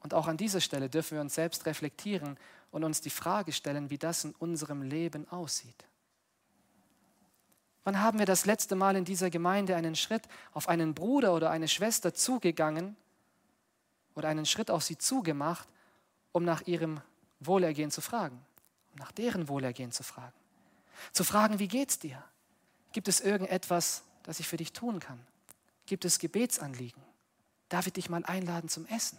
Und 0.00 0.14
auch 0.14 0.28
an 0.28 0.38
dieser 0.38 0.62
Stelle 0.62 0.88
dürfen 0.88 1.16
wir 1.16 1.20
uns 1.20 1.34
selbst 1.34 1.66
reflektieren 1.66 2.38
und 2.70 2.84
uns 2.84 3.02
die 3.02 3.10
Frage 3.10 3.52
stellen, 3.52 3.90
wie 3.90 3.98
das 3.98 4.24
in 4.24 4.34
unserem 4.36 4.80
Leben 4.80 5.28
aussieht. 5.28 5.84
Wann 7.84 8.00
haben 8.00 8.18
wir 8.18 8.24
das 8.24 8.46
letzte 8.46 8.76
Mal 8.76 8.96
in 8.96 9.04
dieser 9.04 9.28
Gemeinde 9.28 9.76
einen 9.76 9.94
Schritt 9.94 10.22
auf 10.54 10.70
einen 10.70 10.94
Bruder 10.94 11.34
oder 11.34 11.50
eine 11.50 11.68
Schwester 11.68 12.14
zugegangen 12.14 12.96
oder 14.16 14.28
einen 14.28 14.46
Schritt 14.46 14.70
auf 14.70 14.82
sie 14.82 14.98
zugemacht, 14.98 15.68
um 16.32 16.44
nach 16.44 16.62
ihrem 16.66 17.00
Wohlergehen 17.38 17.92
zu 17.92 18.00
fragen, 18.00 18.44
um 18.92 18.98
nach 18.98 19.12
deren 19.12 19.48
Wohlergehen 19.48 19.92
zu 19.92 20.02
fragen? 20.02 20.34
Zu 21.12 21.22
fragen, 21.22 21.60
wie 21.60 21.68
geht's 21.68 21.98
dir? 21.98 22.24
Gibt 22.92 23.06
es 23.06 23.20
irgendetwas, 23.20 24.02
das 24.24 24.40
ich 24.40 24.48
für 24.48 24.56
dich 24.56 24.72
tun 24.72 24.98
kann? 24.98 25.24
Gibt 25.84 26.04
es 26.04 26.18
Gebetsanliegen? 26.18 27.02
Darf 27.68 27.86
ich 27.86 27.92
dich 27.92 28.08
mal 28.08 28.24
einladen 28.24 28.68
zum 28.68 28.86
Essen? 28.86 29.18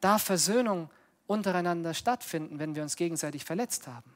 Darf 0.00 0.22
Versöhnung 0.22 0.90
untereinander 1.26 1.92
stattfinden, 1.92 2.58
wenn 2.58 2.74
wir 2.74 2.82
uns 2.82 2.96
gegenseitig 2.96 3.44
verletzt 3.44 3.86
haben? 3.86 4.14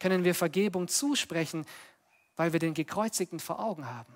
Können 0.00 0.24
wir 0.24 0.34
Vergebung 0.34 0.88
zusprechen, 0.88 1.64
weil 2.36 2.52
wir 2.52 2.60
den 2.60 2.74
Gekreuzigten 2.74 3.40
vor 3.40 3.60
Augen 3.60 3.86
haben, 3.86 4.12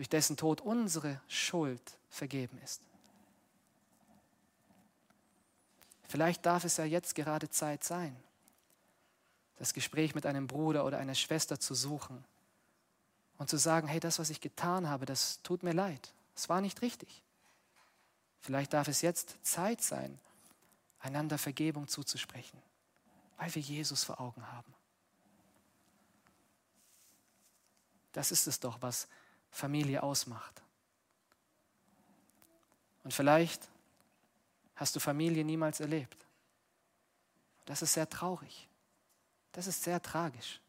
durch 0.00 0.08
dessen 0.08 0.38
Tod 0.38 0.62
unsere 0.62 1.20
Schuld 1.28 1.98
vergeben 2.08 2.58
ist? 2.64 2.80
Vielleicht 6.08 6.46
darf 6.46 6.64
es 6.64 6.78
ja 6.78 6.86
jetzt 6.86 7.14
gerade 7.14 7.50
Zeit 7.50 7.84
sein, 7.84 8.16
das 9.56 9.74
Gespräch 9.74 10.14
mit 10.14 10.24
einem 10.24 10.46
Bruder 10.46 10.86
oder 10.86 10.96
einer 10.96 11.14
Schwester 11.14 11.60
zu 11.60 11.74
suchen 11.74 12.24
und 13.36 13.50
zu 13.50 13.58
sagen, 13.58 13.88
hey, 13.88 14.00
das, 14.00 14.18
was 14.18 14.30
ich 14.30 14.40
getan 14.40 14.88
habe, 14.88 15.04
das 15.04 15.42
tut 15.42 15.62
mir 15.62 15.74
leid. 15.74 16.14
Es 16.34 16.48
war 16.48 16.62
nicht 16.62 16.80
richtig. 16.80 17.22
Vielleicht 18.40 18.72
darf 18.72 18.88
es 18.88 19.02
jetzt 19.02 19.36
Zeit 19.42 19.82
sein, 19.82 20.18
einander 21.00 21.36
Vergebung 21.36 21.88
zuzusprechen, 21.88 22.58
weil 23.36 23.54
wir 23.54 23.60
Jesus 23.60 24.02
vor 24.04 24.18
Augen 24.18 24.50
haben. 24.50 24.72
Das 28.12 28.32
ist 28.32 28.46
es 28.46 28.60
doch, 28.60 28.80
was 28.80 29.06
Familie 29.50 30.02
ausmacht. 30.02 30.62
Und 33.04 33.12
vielleicht 33.12 33.68
hast 34.76 34.96
du 34.96 35.00
Familie 35.00 35.44
niemals 35.44 35.80
erlebt. 35.80 36.16
Das 37.66 37.82
ist 37.82 37.92
sehr 37.92 38.08
traurig. 38.08 38.68
Das 39.52 39.66
ist 39.66 39.82
sehr 39.82 40.00
tragisch. 40.02 40.60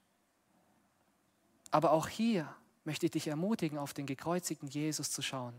Aber 1.71 1.91
auch 1.91 2.07
hier 2.07 2.53
möchte 2.83 3.05
ich 3.05 3.11
dich 3.11 3.27
ermutigen, 3.27 3.77
auf 3.77 3.93
den 3.93 4.05
gekreuzigten 4.05 4.67
Jesus 4.67 5.11
zu 5.11 5.21
schauen. 5.21 5.53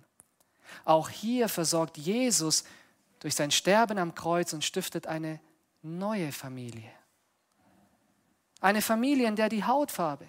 Auch 0.84 1.08
hier 1.08 1.48
versorgt 1.48 1.98
Jesus 1.98 2.64
durch 3.20 3.34
sein 3.34 3.50
Sterben 3.50 3.98
am 3.98 4.14
Kreuz 4.14 4.52
und 4.52 4.64
stiftet 4.64 5.06
eine 5.06 5.40
neue 5.82 6.32
Familie. 6.32 6.90
Eine 8.60 8.82
Familie, 8.82 9.26
in 9.26 9.36
der 9.36 9.48
die 9.48 9.64
Hautfarbe, 9.64 10.26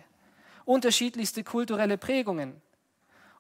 unterschiedlichste 0.66 1.44
kulturelle 1.44 1.98
Prägungen 1.98 2.62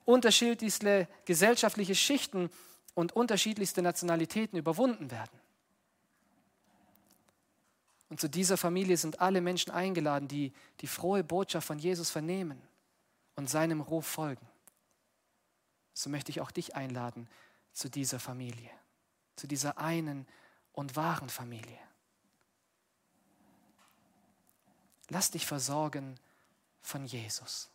unterschiedlichste 0.05 1.07
gesellschaftliche 1.25 1.95
Schichten 1.95 2.49
und 2.93 3.13
unterschiedlichste 3.13 3.81
Nationalitäten 3.81 4.57
überwunden 4.57 5.11
werden. 5.11 5.39
Und 8.09 8.19
zu 8.19 8.29
dieser 8.29 8.57
Familie 8.57 8.97
sind 8.97 9.21
alle 9.21 9.41
Menschen 9.41 9.71
eingeladen, 9.71 10.27
die 10.27 10.53
die 10.81 10.87
frohe 10.87 11.23
Botschaft 11.23 11.65
von 11.65 11.79
Jesus 11.79 12.11
vernehmen 12.11 12.61
und 13.35 13.49
seinem 13.49 13.81
Ruf 13.81 14.05
folgen. 14.05 14.47
So 15.93 16.09
möchte 16.09 16.29
ich 16.29 16.41
auch 16.41 16.51
dich 16.51 16.75
einladen 16.75 17.27
zu 17.71 17.89
dieser 17.89 18.19
Familie, 18.19 18.69
zu 19.35 19.47
dieser 19.47 19.79
einen 19.79 20.27
und 20.73 20.95
wahren 20.95 21.29
Familie. 21.29 21.79
Lass 25.09 25.31
dich 25.31 25.45
versorgen 25.45 26.15
von 26.81 27.05
Jesus. 27.05 27.72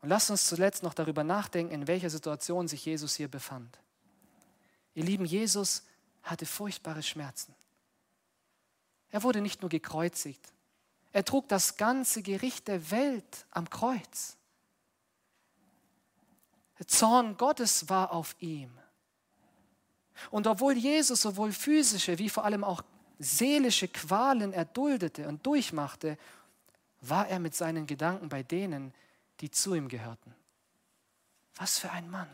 Und 0.00 0.08
lass 0.08 0.30
uns 0.30 0.46
zuletzt 0.46 0.82
noch 0.82 0.94
darüber 0.94 1.24
nachdenken, 1.24 1.74
in 1.74 1.86
welcher 1.86 2.10
Situation 2.10 2.68
sich 2.68 2.84
Jesus 2.84 3.14
hier 3.16 3.28
befand. 3.28 3.78
Ihr 4.94 5.04
lieben, 5.04 5.24
Jesus 5.24 5.84
hatte 6.22 6.46
furchtbare 6.46 7.02
Schmerzen. 7.02 7.54
Er 9.10 9.22
wurde 9.22 9.40
nicht 9.40 9.60
nur 9.60 9.68
gekreuzigt, 9.68 10.52
er 11.12 11.24
trug 11.24 11.48
das 11.48 11.76
ganze 11.76 12.22
Gericht 12.22 12.68
der 12.68 12.90
Welt 12.90 13.46
am 13.50 13.68
Kreuz. 13.68 14.36
Der 16.78 16.86
Zorn 16.86 17.36
Gottes 17.36 17.88
war 17.88 18.12
auf 18.12 18.36
ihm. 18.38 18.70
Und 20.30 20.46
obwohl 20.46 20.76
Jesus 20.76 21.22
sowohl 21.22 21.52
physische 21.52 22.18
wie 22.18 22.28
vor 22.28 22.44
allem 22.44 22.62
auch 22.62 22.82
seelische 23.18 23.88
Qualen 23.88 24.52
erduldete 24.52 25.26
und 25.28 25.44
durchmachte, 25.44 26.16
war 27.00 27.28
er 27.28 27.38
mit 27.38 27.54
seinen 27.54 27.86
Gedanken 27.86 28.28
bei 28.28 28.42
denen, 28.42 28.94
die 29.40 29.50
zu 29.50 29.74
ihm 29.74 29.88
gehörten. 29.88 30.34
Was 31.56 31.78
für 31.78 31.90
ein 31.90 32.10
Mann. 32.10 32.28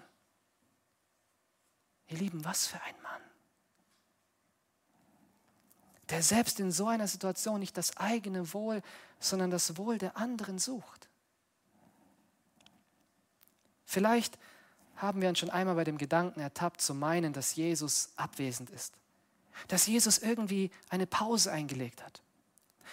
Ihr 2.08 2.18
Lieben, 2.18 2.44
was 2.44 2.66
für 2.66 2.80
ein 2.82 2.94
Mann. 3.02 3.22
Der 6.10 6.22
selbst 6.22 6.60
in 6.60 6.70
so 6.70 6.86
einer 6.86 7.08
Situation 7.08 7.58
nicht 7.58 7.76
das 7.76 7.96
eigene 7.96 8.52
Wohl, 8.52 8.82
sondern 9.18 9.50
das 9.50 9.76
Wohl 9.76 9.98
der 9.98 10.16
anderen 10.16 10.58
sucht. 10.58 11.08
Vielleicht 13.84 14.38
haben 14.96 15.20
wir 15.20 15.28
uns 15.28 15.38
schon 15.38 15.50
einmal 15.50 15.74
bei 15.74 15.84
dem 15.84 15.98
Gedanken 15.98 16.40
ertappt, 16.40 16.80
zu 16.80 16.94
meinen, 16.94 17.32
dass 17.32 17.56
Jesus 17.56 18.10
abwesend 18.16 18.70
ist. 18.70 18.94
Dass 19.68 19.86
Jesus 19.86 20.18
irgendwie 20.18 20.70
eine 20.90 21.06
Pause 21.06 21.50
eingelegt 21.50 22.04
hat. 22.04 22.22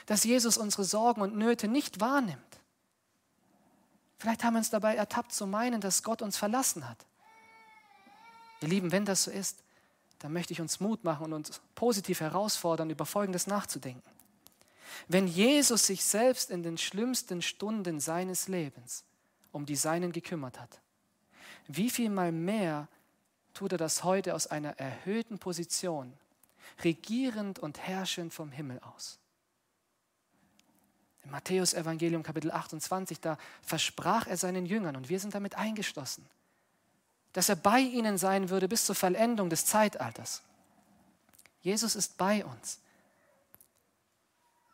Dass 0.05 0.23
Jesus 0.23 0.57
unsere 0.57 0.83
Sorgen 0.83 1.21
und 1.21 1.35
Nöte 1.35 1.67
nicht 1.67 1.99
wahrnimmt. 1.99 2.59
Vielleicht 4.23 4.45
haben 4.45 4.53
wir 4.53 4.59
uns 4.59 4.69
dabei 4.69 4.95
ertappt 4.95 5.33
zu 5.33 5.45
meinen, 5.45 5.81
dass 5.81 6.01
Gott 6.01 6.21
uns 6.21 6.37
verlassen 6.37 6.87
hat. 6.87 7.05
Ihr 8.61 8.69
Lieben, 8.69 8.93
wenn 8.93 9.03
das 9.03 9.23
so 9.23 9.31
ist, 9.31 9.61
dann 10.19 10.31
möchte 10.31 10.53
ich 10.53 10.61
uns 10.61 10.79
Mut 10.79 11.03
machen 11.03 11.25
und 11.25 11.33
uns 11.33 11.59
positiv 11.75 12.21
herausfordern, 12.21 12.89
über 12.89 13.05
Folgendes 13.05 13.47
nachzudenken. 13.47 14.09
Wenn 15.09 15.27
Jesus 15.27 15.87
sich 15.87 16.05
selbst 16.05 16.51
in 16.51 16.63
den 16.63 16.77
schlimmsten 16.77 17.41
Stunden 17.41 17.99
seines 17.99 18.47
Lebens 18.47 19.03
um 19.51 19.65
die 19.65 19.75
Seinen 19.75 20.13
gekümmert 20.13 20.57
hat, 20.57 20.79
wie 21.67 21.89
viel 21.89 22.09
mal 22.09 22.31
mehr 22.31 22.87
tut 23.53 23.73
er 23.73 23.77
das 23.77 24.05
heute 24.05 24.35
aus 24.35 24.47
einer 24.47 24.79
erhöhten 24.79 25.37
Position, 25.37 26.13
regierend 26.81 27.59
und 27.59 27.77
herrschend 27.77 28.33
vom 28.33 28.53
Himmel 28.53 28.79
aus? 28.95 29.19
Im 31.23 31.31
Matthäus 31.31 31.73
Evangelium 31.73 32.21
Kapitel 32.21 32.51
28, 32.51 33.19
da 33.19 33.37
versprach 33.61 34.27
er 34.27 34.37
seinen 34.37 34.65
Jüngern, 34.65 34.95
und 34.95 35.09
wir 35.09 35.19
sind 35.19 35.33
damit 35.33 35.55
eingeschlossen, 35.55 36.25
dass 37.31 37.49
er 37.49 37.55
bei 37.55 37.79
ihnen 37.79 38.17
sein 38.17 38.49
würde 38.49 38.67
bis 38.67 38.85
zur 38.85 38.95
Vollendung 38.95 39.49
des 39.49 39.65
Zeitalters. 39.65 40.41
Jesus 41.61 41.95
ist 41.95 42.17
bei 42.17 42.43
uns. 42.43 42.79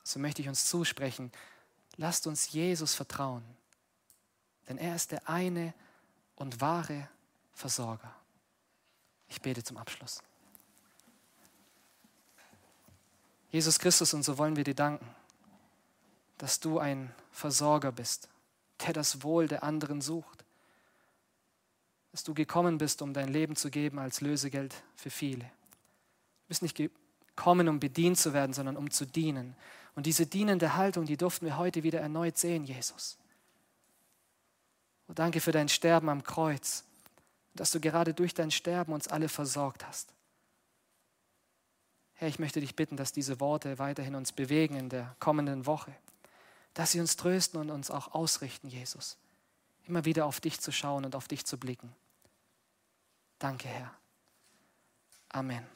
So 0.03 0.19
möchte 0.19 0.41
ich 0.41 0.49
uns 0.49 0.65
zusprechen, 0.65 1.31
lasst 1.97 2.25
uns 2.25 2.51
Jesus 2.51 2.95
vertrauen, 2.95 3.43
denn 4.67 4.79
er 4.79 4.95
ist 4.95 5.11
der 5.11 5.29
eine 5.29 5.73
und 6.35 6.61
wahre 6.61 7.07
Versorger. 7.53 8.15
Ich 9.27 9.41
bete 9.41 9.63
zum 9.63 9.77
Abschluss. 9.77 10.23
Jesus 13.51 13.77
Christus, 13.77 14.13
und 14.13 14.23
so 14.23 14.37
wollen 14.37 14.55
wir 14.55 14.63
dir 14.63 14.75
danken 14.75 15.05
dass 16.39 16.59
du 16.59 16.79
ein 16.79 17.13
Versorger 17.31 17.91
bist, 17.91 18.29
der 18.85 18.93
das 18.93 19.23
Wohl 19.23 19.47
der 19.47 19.63
anderen 19.63 20.01
sucht. 20.01 20.45
Dass 22.11 22.23
du 22.23 22.33
gekommen 22.33 22.79
bist, 22.79 23.03
um 23.03 23.13
dein 23.13 23.27
Leben 23.27 23.55
zu 23.55 23.69
geben 23.69 23.99
als 23.99 24.21
Lösegeld 24.21 24.73
für 24.95 25.11
viele. 25.11 25.43
Du 25.43 26.47
bist 26.47 26.63
nicht 26.63 26.77
gekommen, 26.77 27.67
um 27.67 27.79
bedient 27.79 28.17
zu 28.17 28.33
werden, 28.33 28.53
sondern 28.53 28.77
um 28.77 28.89
zu 28.89 29.05
dienen. 29.05 29.55
Und 29.95 30.05
diese 30.05 30.25
dienende 30.25 30.75
Haltung, 30.75 31.05
die 31.05 31.17
durften 31.17 31.45
wir 31.45 31.57
heute 31.57 31.83
wieder 31.83 31.99
erneut 31.99 32.37
sehen, 32.37 32.63
Jesus. 32.63 33.17
Und 35.07 35.19
danke 35.19 35.41
für 35.41 35.51
dein 35.51 35.67
Sterben 35.67 36.07
am 36.07 36.23
Kreuz, 36.23 36.85
dass 37.53 37.71
du 37.71 37.81
gerade 37.81 38.13
durch 38.13 38.33
dein 38.33 38.49
Sterben 38.49 38.93
uns 38.93 39.09
alle 39.09 39.27
versorgt 39.27 39.85
hast. 39.85 40.13
Herr, 42.13 42.29
ich 42.29 42.39
möchte 42.39 42.61
dich 42.61 42.75
bitten, 42.75 42.95
dass 42.95 43.11
diese 43.11 43.41
Worte 43.41 43.77
weiterhin 43.77 44.15
uns 44.15 44.31
bewegen 44.31 44.75
in 44.75 44.89
der 44.89 45.15
kommenden 45.19 45.65
Woche 45.65 45.93
dass 46.79 46.93
sie 46.93 47.01
uns 47.01 47.17
trösten 47.17 47.59
und 47.59 47.71
uns 47.71 47.91
auch 47.91 48.13
ausrichten, 48.13 48.69
Jesus. 48.69 49.17
Immer 49.85 50.05
wieder 50.05 50.25
auf 50.25 50.39
dich 50.39 50.61
zu 50.61 50.71
schauen 50.71 51.03
und 51.03 51.13
auf 51.13 51.27
dich 51.27 51.45
zu 51.45 51.57
blicken. 51.57 51.93
Danke, 53.37 53.67
Herr. 53.67 53.93
Amen. 55.27 55.67